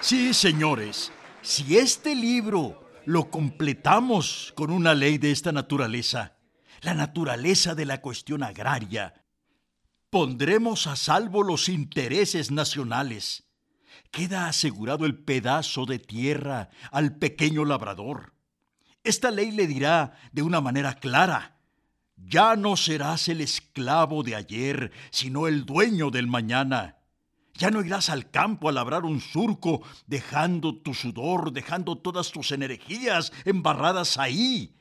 Sí, 0.00 0.32
señores, 0.32 1.12
si 1.42 1.76
este 1.76 2.14
libro 2.14 2.90
lo 3.04 3.28
completamos 3.28 4.54
con 4.56 4.70
una 4.70 4.94
ley 4.94 5.18
de 5.18 5.30
esta 5.30 5.52
naturaleza, 5.52 6.38
la 6.80 6.94
naturaleza 6.94 7.74
de 7.74 7.84
la 7.84 8.00
cuestión 8.00 8.42
agraria, 8.42 9.19
pondremos 10.10 10.86
a 10.86 10.96
salvo 10.96 11.42
los 11.42 11.68
intereses 11.68 12.50
nacionales. 12.50 13.44
Queda 14.10 14.48
asegurado 14.48 15.06
el 15.06 15.16
pedazo 15.16 15.86
de 15.86 16.00
tierra 16.00 16.68
al 16.90 17.16
pequeño 17.16 17.64
labrador. 17.64 18.34
Esta 19.04 19.30
ley 19.30 19.52
le 19.52 19.66
dirá 19.66 20.12
de 20.32 20.42
una 20.42 20.60
manera 20.60 20.94
clara, 20.94 21.60
ya 22.16 22.54
no 22.56 22.76
serás 22.76 23.28
el 23.28 23.40
esclavo 23.40 24.22
de 24.22 24.34
ayer, 24.34 24.92
sino 25.10 25.46
el 25.46 25.64
dueño 25.64 26.10
del 26.10 26.26
mañana. 26.26 26.98
Ya 27.54 27.70
no 27.70 27.82
irás 27.82 28.10
al 28.10 28.30
campo 28.30 28.68
a 28.68 28.72
labrar 28.72 29.04
un 29.04 29.20
surco, 29.20 29.82
dejando 30.06 30.76
tu 30.76 30.92
sudor, 30.92 31.52
dejando 31.52 31.96
todas 31.96 32.30
tus 32.30 32.52
energías 32.52 33.32
embarradas 33.44 34.18
ahí. 34.18 34.76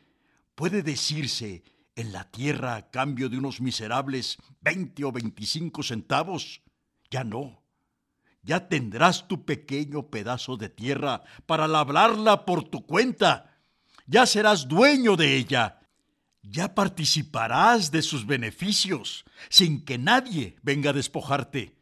Puede 0.56 0.84
decirse 0.84 1.64
en 2.00 2.14
la 2.14 2.24
tierra 2.24 2.76
a 2.76 2.90
cambio 2.90 3.28
de 3.28 3.38
unos 3.38 3.60
miserables 3.60 4.38
veinte 4.62 5.04
o 5.04 5.12
veinticinco 5.12 5.84
centavos. 5.84 6.62
Ya 7.12 7.26
no. 7.26 7.62
Ya 8.42 8.70
tendrás 8.70 9.28
tu 9.28 9.44
pequeño 9.44 10.10
pedazo 10.10 10.56
de 10.56 10.70
tierra 10.70 11.24
para 11.46 11.68
labrarla 11.68 12.46
por 12.46 12.64
tu 12.64 12.86
cuenta. 12.86 13.58
Ya 14.08 14.26
serás 14.26 14.68
dueño 14.68 15.18
de 15.18 15.36
ella. 15.36 15.80
Ya 16.42 16.74
participarás 16.74 17.92
de 17.92 18.02
sus 18.02 18.26
beneficios 18.26 19.26
sin 19.50 19.84
que 19.84 19.98
nadie 19.98 20.56
venga 20.62 20.92
a 20.92 20.94
despojarte. 20.94 21.79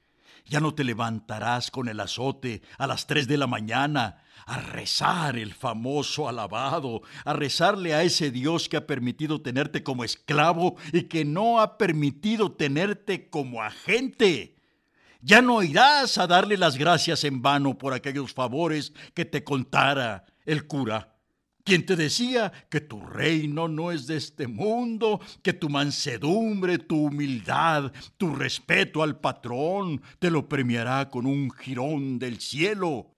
Ya 0.49 0.59
no 0.61 0.73
te 0.73 0.83
levantarás 0.83 1.71
con 1.71 1.89
el 1.89 1.99
azote 1.99 2.61
a 2.77 2.87
las 2.87 3.05
tres 3.05 3.27
de 3.27 3.37
la 3.37 3.47
mañana 3.47 4.23
a 4.45 4.61
rezar 4.61 5.37
el 5.37 5.53
famoso 5.53 6.29
alabado, 6.29 7.01
a 7.25 7.33
rezarle 7.33 7.93
a 7.93 8.03
ese 8.03 8.31
Dios 8.31 8.69
que 8.69 8.77
ha 8.77 8.87
permitido 8.87 9.41
tenerte 9.41 9.83
como 9.83 10.05
esclavo 10.05 10.77
y 10.93 11.03
que 11.03 11.25
no 11.25 11.59
ha 11.59 11.77
permitido 11.77 12.53
tenerte 12.53 13.29
como 13.29 13.61
agente. 13.61 14.55
Ya 15.21 15.41
no 15.41 15.61
irás 15.63 16.17
a 16.17 16.27
darle 16.27 16.55
las 16.55 16.77
gracias 16.77 17.25
en 17.25 17.41
vano 17.41 17.77
por 17.77 17.93
aquellos 17.93 18.33
favores 18.33 18.93
que 19.13 19.25
te 19.25 19.43
contara 19.43 20.25
el 20.45 20.65
cura 20.65 21.16
quien 21.67 21.85
te 21.85 21.97
decía 21.97 22.53
que 22.69 22.79
tu 22.79 23.01
reino 23.01 23.67
no 23.67 23.91
es 23.91 24.07
de 24.07 24.15
este 24.15 24.47
mundo, 24.47 25.19
que 25.43 25.51
tu 25.51 25.67
mansedumbre, 25.67 26.77
tu 26.77 27.07
humildad, 27.07 27.91
tu 28.15 28.33
respeto 28.33 29.03
al 29.03 29.19
patrón 29.19 30.01
te 30.17 30.31
lo 30.31 30.47
premiará 30.47 31.09
con 31.09 31.25
un 31.25 31.51
jirón 31.51 32.19
del 32.19 32.39
cielo. 32.39 33.17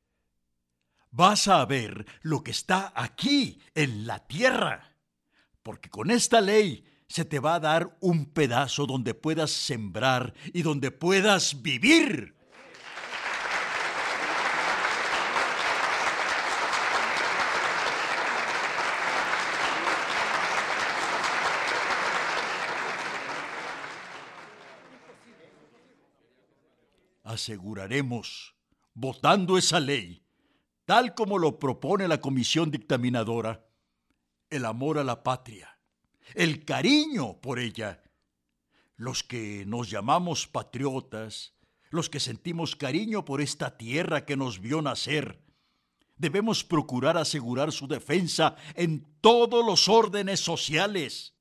Vas 1.11 1.47
a 1.47 1.63
ver 1.65 2.07
lo 2.23 2.43
que 2.43 2.49
está 2.49 2.91
aquí 2.95 3.59
en 3.75 4.07
la 4.07 4.25
tierra, 4.25 4.95
porque 5.61 5.91
con 5.91 6.09
esta 6.09 6.41
ley 6.41 6.83
se 7.07 7.25
te 7.25 7.37
va 7.37 7.53
a 7.53 7.59
dar 7.59 7.95
un 7.99 8.25
pedazo 8.25 8.87
donde 8.87 9.13
puedas 9.13 9.51
sembrar 9.51 10.33
y 10.53 10.63
donde 10.63 10.89
puedas 10.89 11.61
vivir. 11.61 12.38
Aseguraremos, 27.29 28.55
votando 28.95 29.59
esa 29.59 29.79
ley, 29.79 30.23
tal 30.85 31.13
como 31.13 31.37
lo 31.37 31.59
propone 31.59 32.07
la 32.07 32.19
comisión 32.19 32.71
dictaminadora, 32.71 33.67
el 34.49 34.65
amor 34.65 34.97
a 34.97 35.03
la 35.03 35.21
patria, 35.21 35.77
el 36.33 36.65
cariño 36.65 37.39
por 37.39 37.59
ella. 37.59 38.01
Los 38.95 39.21
que 39.21 39.63
nos 39.67 39.91
llamamos 39.91 40.47
patriotas, 40.47 41.53
los 41.91 42.09
que 42.09 42.19
sentimos 42.19 42.75
cariño 42.75 43.25
por 43.25 43.41
esta 43.41 43.77
tierra 43.77 44.25
que 44.25 44.35
nos 44.35 44.59
vio 44.59 44.81
nacer, 44.81 45.39
debemos 46.17 46.63
procurar 46.63 47.15
asegurar 47.15 47.71
su 47.71 47.87
defensa 47.87 48.55
en 48.73 49.05
todos 49.21 49.63
los 49.63 49.87
órdenes 49.87 50.39
sociales. 50.39 51.35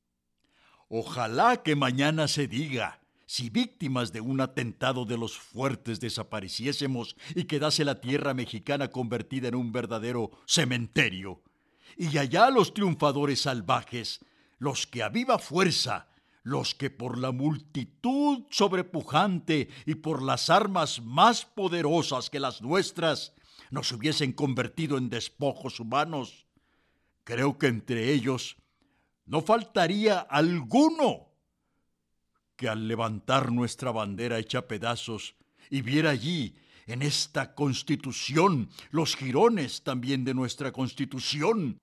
Ojalá 0.90 1.62
que 1.62 1.76
mañana 1.76 2.28
se 2.28 2.46
diga, 2.46 2.97
si 3.28 3.50
víctimas 3.50 4.10
de 4.10 4.22
un 4.22 4.40
atentado 4.40 5.04
de 5.04 5.18
los 5.18 5.36
fuertes 5.36 6.00
desapareciésemos 6.00 7.14
y 7.34 7.44
quedase 7.44 7.84
la 7.84 8.00
tierra 8.00 8.32
mexicana 8.32 8.88
convertida 8.88 9.48
en 9.48 9.54
un 9.54 9.70
verdadero 9.70 10.30
cementerio, 10.46 11.42
y 11.98 12.16
allá 12.16 12.48
los 12.48 12.72
triunfadores 12.72 13.42
salvajes, 13.42 14.24
los 14.58 14.86
que 14.86 15.02
a 15.02 15.10
viva 15.10 15.38
fuerza, 15.38 16.08
los 16.42 16.74
que 16.74 16.88
por 16.88 17.18
la 17.18 17.30
multitud 17.30 18.44
sobrepujante 18.48 19.68
y 19.84 19.96
por 19.96 20.22
las 20.22 20.48
armas 20.48 21.02
más 21.02 21.44
poderosas 21.44 22.30
que 22.30 22.40
las 22.40 22.62
nuestras 22.62 23.34
nos 23.70 23.92
hubiesen 23.92 24.32
convertido 24.32 24.96
en 24.96 25.10
despojos 25.10 25.80
humanos, 25.80 26.46
creo 27.24 27.58
que 27.58 27.66
entre 27.66 28.10
ellos 28.10 28.56
no 29.26 29.42
faltaría 29.42 30.18
alguno 30.18 31.27
que 32.58 32.68
al 32.68 32.88
levantar 32.88 33.52
nuestra 33.52 33.92
bandera 33.92 34.38
hecha 34.38 34.66
pedazos 34.66 35.36
y 35.70 35.80
viera 35.80 36.10
allí, 36.10 36.56
en 36.86 37.02
esta 37.02 37.54
constitución, 37.54 38.68
los 38.90 39.14
jirones 39.14 39.82
también 39.82 40.24
de 40.24 40.34
nuestra 40.34 40.72
constitución, 40.72 41.78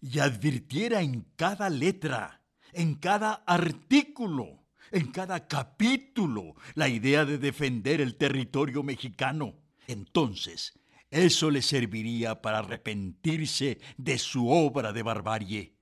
y 0.00 0.18
advirtiera 0.18 1.02
en 1.02 1.24
cada 1.36 1.70
letra, 1.70 2.42
en 2.72 2.96
cada 2.96 3.44
artículo, 3.46 4.64
en 4.90 5.12
cada 5.12 5.46
capítulo, 5.46 6.56
la 6.74 6.88
idea 6.88 7.24
de 7.24 7.38
defender 7.38 8.00
el 8.00 8.16
territorio 8.16 8.82
mexicano, 8.82 9.54
entonces 9.86 10.80
eso 11.10 11.48
le 11.50 11.62
serviría 11.62 12.42
para 12.42 12.58
arrepentirse 12.58 13.78
de 13.96 14.18
su 14.18 14.48
obra 14.48 14.92
de 14.92 15.02
barbarie. 15.04 15.76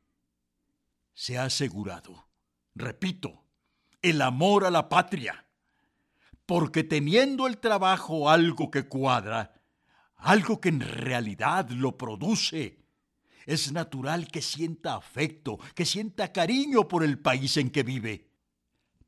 Se 1.14 1.38
ha 1.38 1.44
asegurado, 1.44 2.28
repito, 2.74 3.47
el 4.10 4.22
amor 4.22 4.64
a 4.64 4.70
la 4.70 4.88
patria. 4.88 5.46
Porque 6.46 6.84
teniendo 6.84 7.46
el 7.46 7.58
trabajo 7.58 8.30
algo 8.30 8.70
que 8.70 8.88
cuadra, 8.88 9.60
algo 10.16 10.60
que 10.60 10.70
en 10.70 10.80
realidad 10.80 11.68
lo 11.70 11.96
produce, 11.96 12.78
es 13.46 13.72
natural 13.72 14.28
que 14.28 14.42
sienta 14.42 14.94
afecto, 14.94 15.58
que 15.74 15.84
sienta 15.84 16.32
cariño 16.32 16.88
por 16.88 17.04
el 17.04 17.18
país 17.18 17.56
en 17.56 17.70
que 17.70 17.82
vive. 17.82 18.30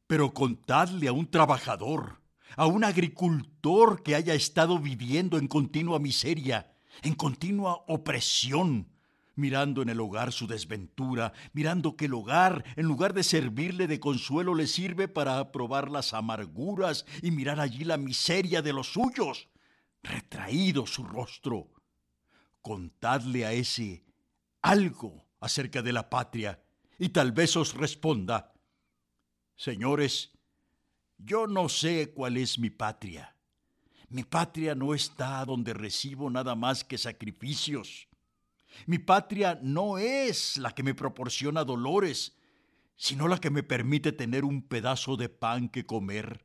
Pero 0.07 0.33
contadle 0.33 1.09
a 1.09 1.13
un 1.13 1.31
trabajador, 1.31 2.23
a 2.57 2.67
un 2.67 2.85
agricultor 2.85 4.03
que 4.03 4.15
haya 4.15 4.35
estado 4.35 4.79
viviendo 4.79 5.39
en 5.39 5.47
continua 5.47 5.99
miseria, 5.99 6.75
en 7.03 7.15
continua 7.15 7.85
opresión, 7.87 8.90
mirando 9.41 9.83
en 9.83 9.89
el 9.89 9.99
hogar 10.01 10.33
su 10.33 10.47
desventura, 10.47 11.33
mirando 11.53 11.97
que 11.97 12.05
el 12.05 12.15
hogar, 12.15 12.65
en 12.77 12.87
lugar 12.87 13.15
de 13.15 13.25
servirle 13.25 13.89
de 13.89 13.99
consuelo, 13.99 14.55
le 14.55 14.67
sirve 14.67 15.09
para 15.09 15.39
aprobar 15.39 15.91
las 15.91 16.15
amarguras 16.15 17.07
y 17.23 17.33
mirar 17.33 17.59
allí 17.59 17.85
la 17.85 17.97
miseria 17.97 18.63
de 18.63 18.73
los 18.73 18.93
suyos. 18.93 19.49
Retraído 20.03 20.87
su 20.87 21.05
rostro. 21.05 21.73
Contadle 22.63 23.47
a 23.47 23.53
ese 23.53 24.05
algo 24.63 25.25
acerca 25.41 25.81
de 25.83 25.93
la 25.93 26.11
patria 26.11 26.63
y 26.99 27.09
tal 27.09 27.33
vez 27.33 27.57
os 27.57 27.75
responda, 27.75 28.53
Señores, 29.57 30.33
yo 31.17 31.47
no 31.47 31.69
sé 31.69 32.13
cuál 32.15 32.37
es 32.37 32.59
mi 32.59 32.71
patria. 32.71 33.37
Mi 34.09 34.25
patria 34.25 34.75
no 34.75 34.95
está 34.95 35.45
donde 35.45 35.75
recibo 35.75 36.31
nada 36.31 36.55
más 36.55 36.83
que 36.83 36.99
sacrificios 36.99 38.10
mi 38.87 38.99
patria 38.99 39.59
no 39.63 39.99
es 39.99 40.57
la 40.57 40.73
que 40.73 40.83
me 40.83 40.95
proporciona 40.95 41.65
dolores, 41.65 42.37
sino 42.97 43.29
la 43.29 43.39
que 43.39 43.51
me 43.51 43.63
permite 43.63 44.13
tener 44.13 44.45
un 44.45 44.63
pedazo 44.63 45.17
de 45.17 45.29
pan 45.29 45.69
que 45.69 45.87
comer, 45.87 46.45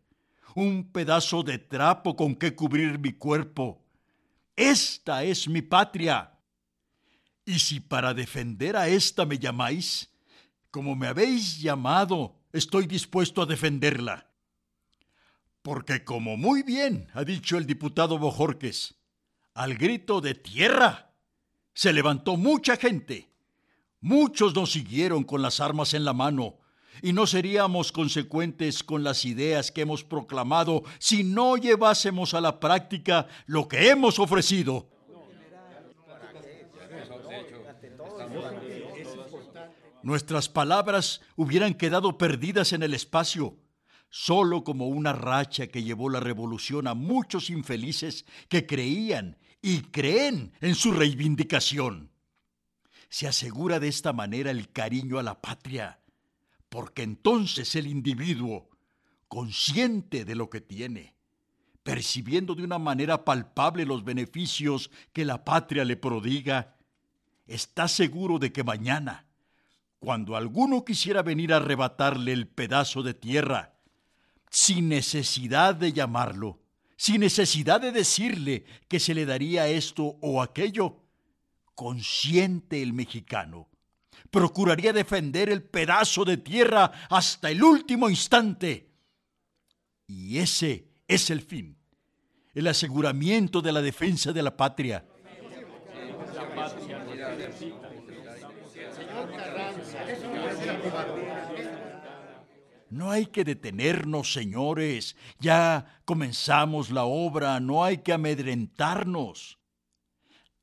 un 0.55 0.91
pedazo 0.91 1.43
de 1.43 1.57
trapo 1.57 2.15
con 2.15 2.35
que 2.35 2.55
cubrir 2.55 2.99
mi 2.99 3.13
cuerpo. 3.13 3.83
Esta 4.55 5.23
es 5.23 5.47
mi 5.47 5.61
patria. 5.61 6.31
Y 7.45 7.59
si 7.59 7.79
para 7.79 8.13
defender 8.13 8.75
a 8.77 8.87
esta 8.87 9.25
me 9.25 9.37
llamáis, 9.37 10.09
como 10.71 10.95
me 10.95 11.07
habéis 11.07 11.61
llamado, 11.61 12.39
estoy 12.53 12.87
dispuesto 12.87 13.41
a 13.41 13.45
defenderla. 13.45 14.29
Porque 15.61 16.03
como 16.03 16.37
muy 16.37 16.63
bien 16.63 17.09
ha 17.13 17.23
dicho 17.23 17.57
el 17.57 17.65
diputado 17.65 18.17
Bojorques, 18.17 18.95
al 19.53 19.75
grito 19.75 20.21
de 20.21 20.35
tierra, 20.35 21.04
se 21.75 21.93
levantó 21.93 22.37
mucha 22.37 22.77
gente. 22.77 23.29
Muchos 24.01 24.55
nos 24.55 24.71
siguieron 24.71 25.23
con 25.23 25.43
las 25.43 25.59
armas 25.59 25.93
en 25.93 26.05
la 26.05 26.13
mano, 26.13 26.55
y 27.01 27.11
no 27.11 27.27
seríamos 27.27 27.91
consecuentes 27.91 28.81
con 28.81 29.03
las 29.03 29.25
ideas 29.25 29.71
que 29.71 29.81
hemos 29.81 30.03
proclamado 30.03 30.83
si 30.97 31.23
no 31.23 31.57
llevásemos 31.57 32.33
a 32.33 32.41
la 32.41 32.59
práctica 32.59 33.27
lo 33.45 33.67
que 33.67 33.89
hemos 33.89 34.17
ofrecido. 34.17 34.87
Nuestras 40.01 40.47
palabras 40.47 41.21
hubieran 41.35 41.73
quedado 41.73 42.17
perdidas 42.17 42.71
en 42.71 42.83
el 42.83 42.93
espacio, 42.93 43.57
solo 44.09 44.63
como 44.63 44.87
una 44.87 45.11
racha 45.11 45.67
que 45.67 45.83
llevó 45.83 46.09
la 46.09 46.21
revolución 46.21 46.87
a 46.87 46.93
muchos 46.93 47.49
infelices 47.49 48.25
que 48.47 48.65
creían 48.65 49.37
y 49.67 49.81
creen 49.81 50.53
en 50.61 50.75
su 50.75 50.91
reivindicación. 50.91 52.11
Se 53.09 53.27
asegura 53.27 53.79
de 53.79 53.87
esta 53.87 54.13
manera 54.13 54.51
el 54.51 54.71
cariño 54.71 55.17
a 55.17 55.23
la 55.23 55.41
patria, 55.41 56.01
porque 56.69 57.01
entonces 57.01 57.73
el 57.73 57.87
individuo, 57.87 58.69
consciente 59.27 60.23
de 60.23 60.35
lo 60.35 60.51
que 60.51 60.61
tiene, 60.61 61.15
percibiendo 61.81 62.53
de 62.53 62.63
una 62.63 62.77
manera 62.77 63.25
palpable 63.25 63.87
los 63.87 64.03
beneficios 64.03 64.91
que 65.11 65.25
la 65.25 65.43
patria 65.43 65.83
le 65.83 65.97
prodiga, 65.97 66.75
está 67.47 67.87
seguro 67.87 68.37
de 68.37 68.53
que 68.53 68.63
mañana, 68.63 69.25
cuando 69.97 70.35
alguno 70.35 70.85
quisiera 70.85 71.23
venir 71.23 71.51
a 71.51 71.57
arrebatarle 71.57 72.33
el 72.33 72.47
pedazo 72.47 73.01
de 73.01 73.15
tierra, 73.15 73.73
sin 74.51 74.89
necesidad 74.89 75.73
de 75.73 75.91
llamarlo, 75.91 76.59
sin 76.97 77.21
necesidad 77.21 77.81
de 77.81 77.91
decirle 77.91 78.65
que 78.87 78.99
se 78.99 79.13
le 79.13 79.25
daría 79.25 79.67
esto 79.67 80.17
o 80.21 80.41
aquello. 80.41 81.01
Consciente 81.73 82.81
el 82.81 82.93
mexicano, 82.93 83.67
procuraría 84.31 84.93
defender 84.93 85.49
el 85.49 85.61
pedazo 85.63 86.23
de 86.23 86.37
tierra 86.37 86.91
hasta 87.09 87.51
el 87.51 87.61
último 87.61 88.09
instante. 88.09 88.91
Y 90.07 90.37
ese 90.37 90.87
es 91.07 91.29
el 91.29 91.41
fin, 91.41 91.77
el 92.53 92.67
aseguramiento 92.67 93.61
de 93.61 93.71
la 93.71 93.81
defensa 93.81 94.31
de 94.31 94.43
la 94.43 94.55
patria. 94.55 95.03
No 102.89 103.11
hay 103.11 103.27
que 103.27 103.43
detenernos, 103.43 104.33
señores. 104.33 105.15
Ya 105.39 106.01
comenzamos 106.05 106.91
la 106.91 107.05
obra, 107.05 107.59
no 107.59 107.83
hay 107.83 107.99
que 107.99 108.13
amedrentarnos. 108.13 109.59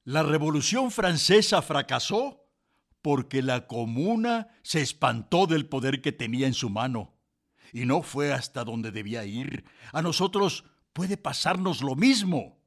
La 0.04 0.22
Revolución 0.22 0.90
Francesa 0.90 1.62
fracasó 1.62 2.48
porque 3.02 3.42
la 3.42 3.66
comuna 3.66 4.48
se 4.62 4.80
espantó 4.80 5.46
del 5.46 5.66
poder 5.66 6.00
que 6.00 6.12
tenía 6.12 6.46
en 6.46 6.54
su 6.54 6.70
mano 6.70 7.12
y 7.72 7.86
no 7.86 8.02
fue 8.02 8.32
hasta 8.32 8.64
donde 8.64 8.90
debía 8.90 9.24
ir. 9.24 9.64
A 9.92 10.02
nosotros 10.02 10.64
puede 10.92 11.16
pasarnos 11.16 11.82
lo 11.82 11.96
mismo. 11.96 12.58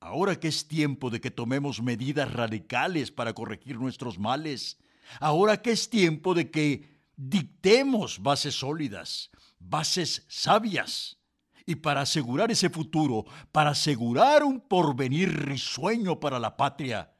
Ahora 0.00 0.40
que 0.40 0.48
es 0.48 0.66
tiempo 0.66 1.10
de 1.10 1.20
que 1.20 1.30
tomemos 1.30 1.80
medidas 1.80 2.32
radicales 2.32 3.12
para 3.12 3.34
corregir 3.34 3.78
nuestros 3.78 4.18
males, 4.18 4.78
ahora 5.20 5.62
que 5.62 5.70
es 5.70 5.90
tiempo 5.90 6.34
de 6.34 6.50
que 6.50 6.91
Dictemos 7.24 8.20
bases 8.20 8.56
sólidas, 8.56 9.30
bases 9.60 10.26
sabias. 10.26 11.20
Y 11.64 11.76
para 11.76 12.00
asegurar 12.00 12.50
ese 12.50 12.68
futuro, 12.68 13.26
para 13.52 13.70
asegurar 13.70 14.42
un 14.42 14.60
porvenir 14.60 15.28
risueño 15.46 16.18
para 16.18 16.40
la 16.40 16.56
patria, 16.56 17.14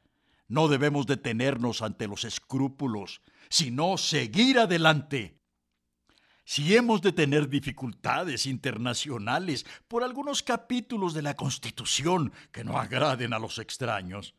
no 0.49 0.67
debemos 0.67 1.07
detenernos 1.07 1.81
ante 1.81 2.09
los 2.09 2.25
escrúpulos, 2.25 3.21
sino 3.47 3.97
seguir 3.97 4.59
adelante. 4.59 5.39
Si 6.43 6.75
hemos 6.75 7.01
de 7.01 7.13
tener 7.13 7.47
dificultades 7.47 8.45
internacionales 8.45 9.65
por 9.87 10.03
algunos 10.03 10.43
capítulos 10.43 11.13
de 11.13 11.21
la 11.21 11.37
Constitución 11.37 12.33
que 12.51 12.65
no 12.65 12.77
agraden 12.77 13.31
a 13.31 13.39
los 13.39 13.57
extraños, 13.57 14.35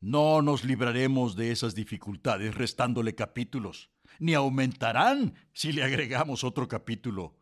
no 0.00 0.42
nos 0.42 0.64
libraremos 0.64 1.36
de 1.36 1.52
esas 1.52 1.76
dificultades 1.76 2.52
restándole 2.56 3.14
capítulos, 3.14 3.93
ni 4.18 4.34
aumentarán 4.34 5.34
si 5.52 5.72
le 5.72 5.82
agregamos 5.82 6.44
otro 6.44 6.68
capítulo. 6.68 7.36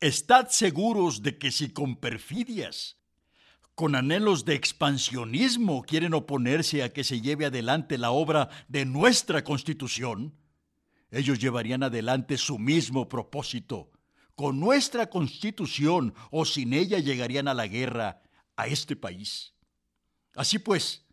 Estad 0.00 0.48
seguros 0.48 1.22
de 1.22 1.38
que 1.38 1.50
si 1.50 1.70
con 1.70 1.96
perfidias, 1.96 2.98
con 3.74 3.94
anhelos 3.94 4.44
de 4.44 4.54
expansionismo 4.54 5.82
quieren 5.82 6.14
oponerse 6.14 6.82
a 6.82 6.92
que 6.92 7.04
se 7.04 7.20
lleve 7.20 7.46
adelante 7.46 7.98
la 7.98 8.10
obra 8.10 8.48
de 8.68 8.84
nuestra 8.84 9.44
Constitución, 9.44 10.34
ellos 11.10 11.38
llevarían 11.38 11.82
adelante 11.82 12.36
su 12.36 12.58
mismo 12.58 13.08
propósito. 13.08 13.90
Con 14.34 14.60
nuestra 14.60 15.08
Constitución 15.08 16.14
o 16.30 16.44
sin 16.44 16.72
ella 16.72 16.98
llegarían 16.98 17.48
a 17.48 17.54
la 17.54 17.66
guerra 17.66 18.22
a 18.56 18.66
este 18.66 18.96
país. 18.96 19.54
Así 20.34 20.58
pues, 20.58 21.06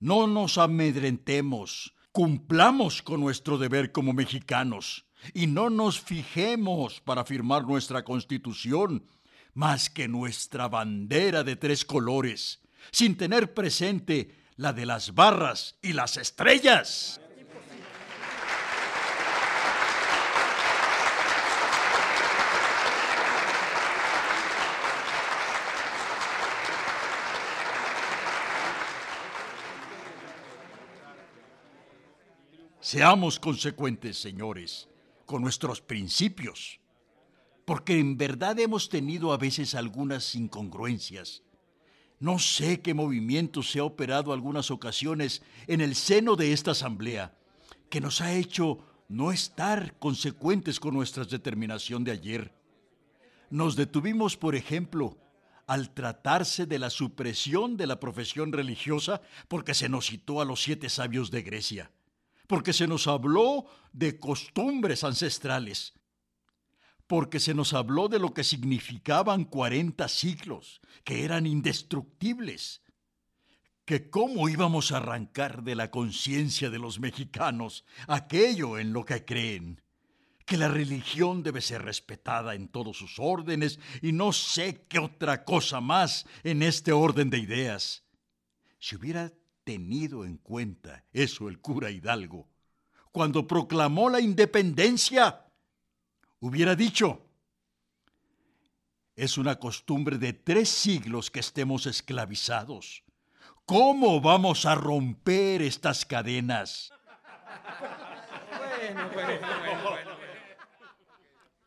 no 0.00 0.26
nos 0.26 0.58
amedrentemos, 0.58 1.94
cumplamos 2.16 3.02
con 3.02 3.20
nuestro 3.20 3.58
deber 3.58 3.92
como 3.92 4.14
mexicanos 4.14 5.04
y 5.34 5.48
no 5.48 5.68
nos 5.68 6.00
fijemos 6.00 6.98
para 7.02 7.26
firmar 7.26 7.64
nuestra 7.66 8.04
constitución 8.04 9.04
más 9.52 9.90
que 9.90 10.08
nuestra 10.08 10.66
bandera 10.66 11.44
de 11.44 11.56
tres 11.56 11.84
colores, 11.84 12.62
sin 12.90 13.18
tener 13.18 13.52
presente 13.52 14.34
la 14.56 14.72
de 14.72 14.86
las 14.86 15.14
barras 15.14 15.76
y 15.82 15.92
las 15.92 16.16
estrellas. 16.16 17.20
Seamos 32.86 33.40
consecuentes, 33.40 34.16
señores 34.16 34.88
con 35.24 35.42
nuestros 35.42 35.80
principios, 35.80 36.78
porque 37.64 37.98
en 37.98 38.16
verdad 38.16 38.60
hemos 38.60 38.88
tenido 38.88 39.32
a 39.32 39.38
veces 39.38 39.74
algunas 39.74 40.36
incongruencias. 40.36 41.42
No 42.20 42.38
sé 42.38 42.82
qué 42.82 42.94
movimiento 42.94 43.64
se 43.64 43.80
ha 43.80 43.82
operado 43.82 44.32
algunas 44.32 44.70
ocasiones 44.70 45.42
en 45.66 45.80
el 45.80 45.96
seno 45.96 46.36
de 46.36 46.52
esta 46.52 46.70
asamblea, 46.70 47.36
que 47.90 48.00
nos 48.00 48.20
ha 48.20 48.32
hecho 48.34 48.78
no 49.08 49.32
estar 49.32 49.98
consecuentes 49.98 50.78
con 50.78 50.94
nuestra 50.94 51.24
determinación 51.24 52.04
de 52.04 52.12
ayer. 52.12 52.54
Nos 53.50 53.74
detuvimos, 53.74 54.36
por 54.36 54.54
ejemplo, 54.54 55.18
al 55.66 55.92
tratarse 55.92 56.66
de 56.66 56.78
la 56.78 56.90
supresión 56.90 57.76
de 57.76 57.88
la 57.88 57.98
profesión 57.98 58.52
religiosa 58.52 59.22
porque 59.48 59.74
se 59.74 59.88
nos 59.88 60.06
citó 60.06 60.40
a 60.40 60.44
los 60.44 60.62
siete 60.62 60.88
sabios 60.88 61.32
de 61.32 61.42
Grecia 61.42 61.90
porque 62.46 62.72
se 62.72 62.86
nos 62.86 63.06
habló 63.06 63.66
de 63.92 64.18
costumbres 64.18 65.04
ancestrales, 65.04 65.94
porque 67.06 67.40
se 67.40 67.54
nos 67.54 67.72
habló 67.72 68.08
de 68.08 68.18
lo 68.18 68.34
que 68.34 68.44
significaban 68.44 69.44
40 69.44 70.08
siglos, 70.08 70.80
que 71.04 71.24
eran 71.24 71.46
indestructibles, 71.46 72.82
que 73.84 74.10
cómo 74.10 74.48
íbamos 74.48 74.90
a 74.90 74.96
arrancar 74.96 75.62
de 75.62 75.76
la 75.76 75.90
conciencia 75.90 76.70
de 76.70 76.78
los 76.78 76.98
mexicanos 76.98 77.84
aquello 78.08 78.78
en 78.78 78.92
lo 78.92 79.04
que 79.04 79.24
creen, 79.24 79.80
que 80.44 80.56
la 80.56 80.68
religión 80.68 81.42
debe 81.42 81.60
ser 81.60 81.82
respetada 81.82 82.54
en 82.54 82.68
todos 82.68 82.96
sus 82.96 83.18
órdenes 83.18 83.78
y 84.02 84.12
no 84.12 84.32
sé 84.32 84.84
qué 84.88 84.98
otra 84.98 85.44
cosa 85.44 85.80
más 85.80 86.26
en 86.42 86.62
este 86.62 86.92
orden 86.92 87.30
de 87.30 87.38
ideas. 87.38 88.04
Si 88.78 88.96
hubiera 88.96 89.32
tenido 89.66 90.24
en 90.24 90.36
cuenta 90.36 91.02
eso 91.12 91.48
el 91.48 91.58
cura 91.58 91.90
Hidalgo 91.90 92.48
cuando 93.10 93.48
proclamó 93.48 94.08
la 94.08 94.20
independencia. 94.20 95.44
Hubiera 96.38 96.76
dicho, 96.76 97.26
es 99.16 99.38
una 99.38 99.58
costumbre 99.58 100.18
de 100.18 100.34
tres 100.34 100.68
siglos 100.68 101.32
que 101.32 101.40
estemos 101.40 101.86
esclavizados. 101.86 103.02
¿Cómo 103.64 104.20
vamos 104.20 104.66
a 104.66 104.76
romper 104.76 105.62
estas 105.62 106.06
cadenas? 106.06 106.92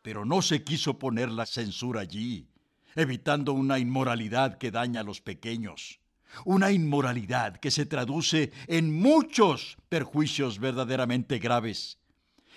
Pero 0.00 0.24
no 0.24 0.40
se 0.40 0.64
quiso 0.64 0.98
poner 0.98 1.30
la 1.30 1.44
censura 1.44 2.00
allí, 2.00 2.48
evitando 2.94 3.52
una 3.52 3.78
inmoralidad 3.78 4.56
que 4.56 4.70
daña 4.70 5.00
a 5.00 5.04
los 5.04 5.20
pequeños. 5.20 5.99
Una 6.44 6.70
inmoralidad 6.70 7.56
que 7.56 7.70
se 7.70 7.86
traduce 7.86 8.52
en 8.66 8.92
muchos 8.92 9.76
perjuicios 9.88 10.58
verdaderamente 10.58 11.38
graves. 11.38 11.98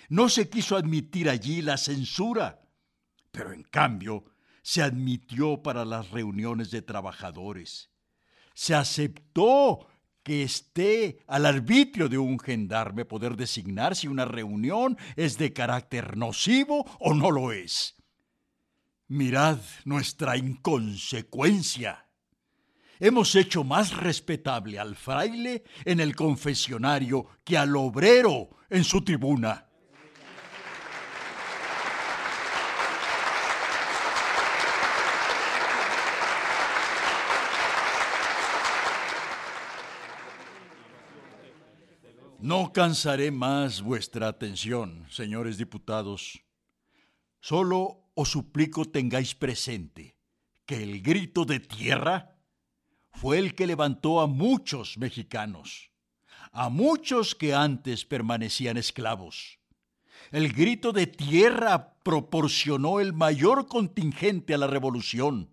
No 0.08 0.28
se 0.28 0.48
quiso 0.48 0.76
admitir 0.76 1.28
allí 1.28 1.62
la 1.62 1.76
censura, 1.76 2.62
pero 3.30 3.52
en 3.52 3.62
cambio 3.62 4.24
se 4.62 4.82
admitió 4.82 5.62
para 5.62 5.84
las 5.84 6.10
reuniones 6.10 6.70
de 6.70 6.82
trabajadores. 6.82 7.90
Se 8.54 8.74
aceptó 8.74 9.88
que 10.22 10.42
esté 10.42 11.22
al 11.26 11.44
arbitrio 11.44 12.08
de 12.08 12.16
un 12.16 12.40
gendarme 12.40 13.04
poder 13.04 13.36
designar 13.36 13.94
si 13.94 14.08
una 14.08 14.24
reunión 14.24 14.96
es 15.16 15.36
de 15.36 15.52
carácter 15.52 16.16
nocivo 16.16 16.86
o 16.98 17.12
no 17.12 17.30
lo 17.30 17.52
es. 17.52 17.94
Mirad 19.06 19.58
nuestra 19.84 20.38
inconsecuencia 20.38 22.03
hemos 23.00 23.34
hecho 23.34 23.64
más 23.64 23.96
respetable 23.96 24.78
al 24.78 24.96
fraile 24.96 25.64
en 25.84 26.00
el 26.00 26.14
confesionario 26.14 27.26
que 27.44 27.58
al 27.58 27.76
obrero 27.76 28.50
en 28.70 28.84
su 28.84 29.02
tribuna. 29.02 29.68
No 42.44 42.74
cansaré 42.74 43.30
más 43.30 43.80
vuestra 43.80 44.28
atención, 44.28 45.06
señores 45.08 45.56
diputados. 45.56 46.44
Solo 47.40 48.10
os 48.14 48.28
suplico 48.28 48.84
tengáis 48.84 49.34
presente 49.34 50.18
que 50.66 50.82
el 50.82 51.00
grito 51.00 51.46
de 51.46 51.60
tierra 51.60 52.33
fue 53.14 53.38
el 53.38 53.54
que 53.54 53.66
levantó 53.66 54.20
a 54.20 54.26
muchos 54.26 54.98
mexicanos, 54.98 55.90
a 56.52 56.68
muchos 56.68 57.34
que 57.34 57.54
antes 57.54 58.04
permanecían 58.04 58.76
esclavos. 58.76 59.58
El 60.30 60.52
grito 60.52 60.92
de 60.92 61.06
tierra 61.06 61.94
proporcionó 62.02 63.00
el 63.00 63.12
mayor 63.12 63.68
contingente 63.68 64.54
a 64.54 64.58
la 64.58 64.66
revolución. 64.66 65.50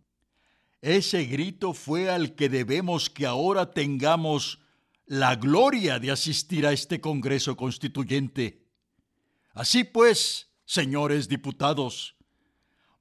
Ese 0.81 1.25
grito 1.25 1.73
fue 1.73 2.09
al 2.09 2.33
que 2.33 2.49
debemos 2.49 3.09
que 3.09 3.25
ahora 3.27 3.71
tengamos 3.71 4.59
la 5.05 5.35
gloria 5.35 5.99
de 5.99 6.09
asistir 6.09 6.65
a 6.65 6.73
este 6.73 6.99
Congreso 6.99 7.55
Constituyente. 7.55 8.65
Así 9.53 9.83
pues, 9.83 10.49
señores 10.65 11.27
diputados, 11.27 12.15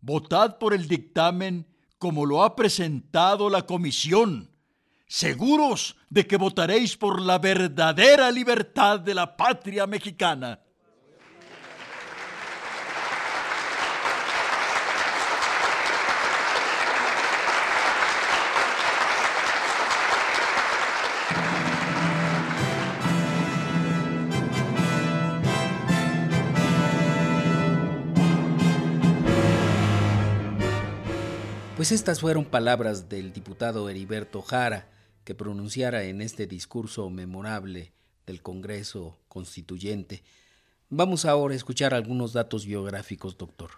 votad 0.01 0.59
por 0.59 0.75
el 0.75 0.89
dictamen 0.89 1.67
como 1.99 2.27
lo 2.27 2.43
ha 2.43 2.57
presentado 2.57 3.49
la 3.49 3.67
Comisión 3.67 4.50
seguros 5.11 5.97
de 6.09 6.25
que 6.25 6.37
votaréis 6.37 6.97
por 6.97 7.21
la 7.21 7.41
verdadera 7.41 8.31
libertad 8.31 9.01
de 9.01 9.13
la 9.13 9.37
patria 9.37 9.85
mexicana. 9.85 10.61
Pues 31.77 31.91
estas 31.91 32.21
fueron 32.21 32.45
palabras 32.45 33.09
del 33.09 33.33
diputado 33.33 33.89
Heriberto 33.89 34.41
Jara, 34.41 35.00
que 35.31 35.37
pronunciara 35.37 36.03
en 36.03 36.23
este 36.23 36.49
discurso 36.49 37.09
memorable 37.09 37.93
del 38.27 38.43
Congreso 38.43 39.17
Constituyente, 39.29 40.25
Vamos 40.93 41.25
ahora 41.25 41.55
a 41.55 41.57
escuchar 41.57 41.95
algunos 41.95 42.33
datos 42.33 42.67
biográficos, 42.67 43.39
doctor. 43.39 43.71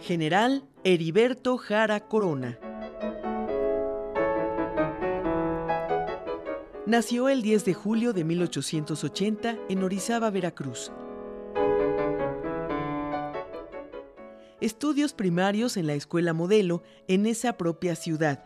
General 0.00 0.64
Heriberto 0.82 1.56
Jara 1.56 2.00
Corona. 2.00 2.58
Nació 6.92 7.30
el 7.30 7.40
10 7.40 7.64
de 7.64 7.72
julio 7.72 8.12
de 8.12 8.22
1880 8.22 9.58
en 9.70 9.82
Orizaba, 9.82 10.28
Veracruz. 10.28 10.92
Estudios 14.60 15.14
primarios 15.14 15.78
en 15.78 15.86
la 15.86 15.94
Escuela 15.94 16.34
Modelo 16.34 16.82
en 17.08 17.24
esa 17.24 17.56
propia 17.56 17.96
ciudad. 17.96 18.44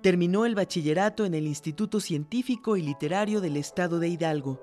Terminó 0.00 0.46
el 0.46 0.54
bachillerato 0.54 1.24
en 1.24 1.34
el 1.34 1.44
Instituto 1.48 1.98
Científico 1.98 2.76
y 2.76 2.82
Literario 2.82 3.40
del 3.40 3.56
Estado 3.56 3.98
de 3.98 4.10
Hidalgo. 4.10 4.62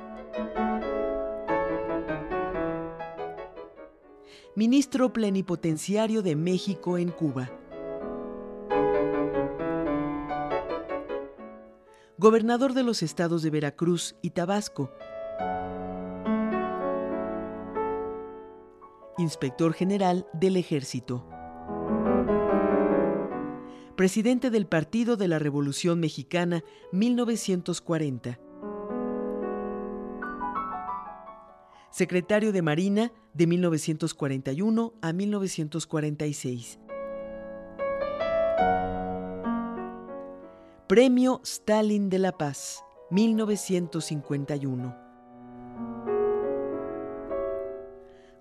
Ministro 4.55 5.13
Plenipotenciario 5.13 6.23
de 6.23 6.36
México 6.36 6.97
en 6.97 7.12
Cuba. 7.12 7.51
Gobernador 12.19 12.73
de 12.73 12.84
los 12.84 13.01
estados 13.01 13.43
de 13.43 13.49
Veracruz 13.49 14.17
y 14.21 14.32
Tabasco, 14.32 14.91
inspector 19.17 19.71
general 19.73 20.27
del 20.34 20.58
ejército, 20.58 21.25
presidente 23.95 24.49
del 24.49 24.67
Partido 24.67 25.15
de 25.15 25.29
la 25.29 25.39
Revolución 25.39 26.01
Mexicana 26.01 26.62
1940, 26.91 28.38
secretario 31.89 32.51
de 32.51 32.62
Marina 32.62 33.13
de 33.34 33.47
1941 33.47 34.93
a 35.01 35.13
1946. 35.13 36.79
Premio 40.89 41.39
Stalin 41.43 42.10
de 42.10 42.17
la 42.17 42.32
Paz, 42.32 42.84
1951. 43.12 44.97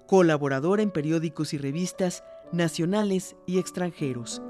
Colaborador 0.06 0.80
en 0.80 0.90
periódicos 0.90 1.52
y 1.52 1.58
revistas 1.58 2.24
nacionales 2.50 3.36
y 3.44 3.58
extranjeros. 3.58 4.40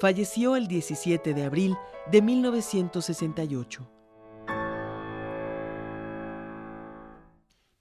Falleció 0.00 0.56
el 0.56 0.66
17 0.66 1.32
de 1.32 1.44
abril 1.44 1.76
de 2.10 2.20
1968. 2.20 3.93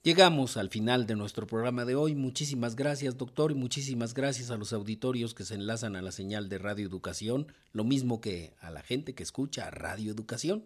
Llegamos 0.03 0.57
al 0.57 0.67
final 0.69 1.07
de 1.07 1.15
nuestro 1.15 1.47
programa 1.47 1.85
de 1.85 1.95
hoy. 1.95 2.13
Muchísimas 2.13 2.75
gracias, 2.75 3.17
doctor, 3.17 3.51
y 3.51 3.55
muchísimas 3.55 4.13
gracias 4.13 4.51
a 4.51 4.57
los 4.57 4.73
auditorios 4.73 5.33
que 5.33 5.45
se 5.45 5.55
enlazan 5.55 5.95
a 5.95 6.01
la 6.01 6.11
señal 6.11 6.49
de 6.49 6.57
Radio 6.57 6.85
Educación, 6.85 7.47
lo 7.71 7.85
mismo 7.85 8.19
que 8.19 8.53
a 8.59 8.69
la 8.69 8.81
gente 8.81 9.15
que 9.15 9.23
escucha 9.23 9.71
Radio 9.71 10.11
Educación. 10.11 10.65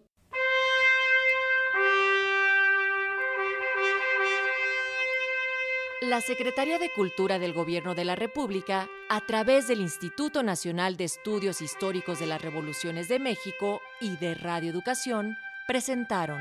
La 6.00 6.20
Secretaría 6.20 6.80
de 6.80 6.90
Cultura 6.90 7.38
del 7.38 7.52
Gobierno 7.52 7.94
de 7.94 8.04
la 8.04 8.16
República, 8.16 8.88
a 9.08 9.24
través 9.24 9.68
del 9.68 9.80
Instituto 9.80 10.42
Nacional 10.42 10.96
de 10.96 11.04
Estudios 11.04 11.62
Históricos 11.62 12.18
de 12.18 12.26
las 12.26 12.42
Revoluciones 12.42 13.06
de 13.06 13.20
México 13.20 13.80
y 14.00 14.16
de 14.16 14.34
Radio 14.34 14.72
Educación, 14.72 15.36
presentaron 15.68 16.40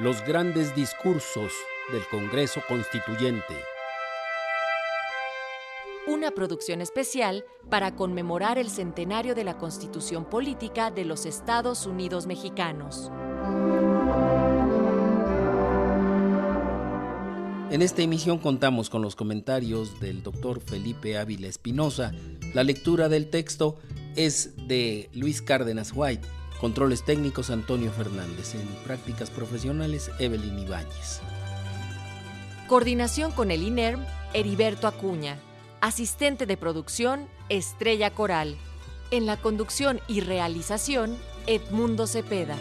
Los 0.00 0.24
grandes 0.24 0.74
discursos 0.74 1.52
del 1.92 2.00
Congreso 2.10 2.62
Constituyente. 2.66 3.54
Una 6.06 6.30
producción 6.30 6.80
especial 6.80 7.44
para 7.68 7.94
conmemorar 7.96 8.56
el 8.56 8.70
centenario 8.70 9.34
de 9.34 9.44
la 9.44 9.58
Constitución 9.58 10.24
Política 10.24 10.90
de 10.90 11.04
los 11.04 11.26
Estados 11.26 11.84
Unidos 11.84 12.26
Mexicanos. 12.26 13.12
En 17.70 17.82
esta 17.82 18.00
emisión 18.00 18.38
contamos 18.38 18.88
con 18.88 19.02
los 19.02 19.14
comentarios 19.14 20.00
del 20.00 20.22
doctor 20.22 20.62
Felipe 20.62 21.18
Ávila 21.18 21.46
Espinosa. 21.46 22.14
La 22.54 22.64
lectura 22.64 23.10
del 23.10 23.28
texto 23.28 23.76
es 24.16 24.56
de 24.66 25.10
Luis 25.12 25.42
Cárdenas 25.42 25.92
White 25.94 26.26
Controles 26.60 27.02
técnicos 27.04 27.48
Antonio 27.48 27.90
Fernández. 27.90 28.54
En 28.54 28.66
prácticas 28.84 29.30
profesionales 29.30 30.10
Evelyn 30.18 30.58
Ibáñez. 30.58 31.20
Coordinación 32.68 33.32
con 33.32 33.50
el 33.50 33.62
INERM 33.62 34.04
Heriberto 34.34 34.86
Acuña. 34.86 35.38
Asistente 35.80 36.44
de 36.44 36.58
producción 36.58 37.28
Estrella 37.48 38.10
Coral. 38.10 38.56
En 39.10 39.24
la 39.24 39.38
conducción 39.38 40.00
y 40.06 40.20
realización 40.20 41.16
Edmundo 41.46 42.06
Cepeda. 42.06 42.56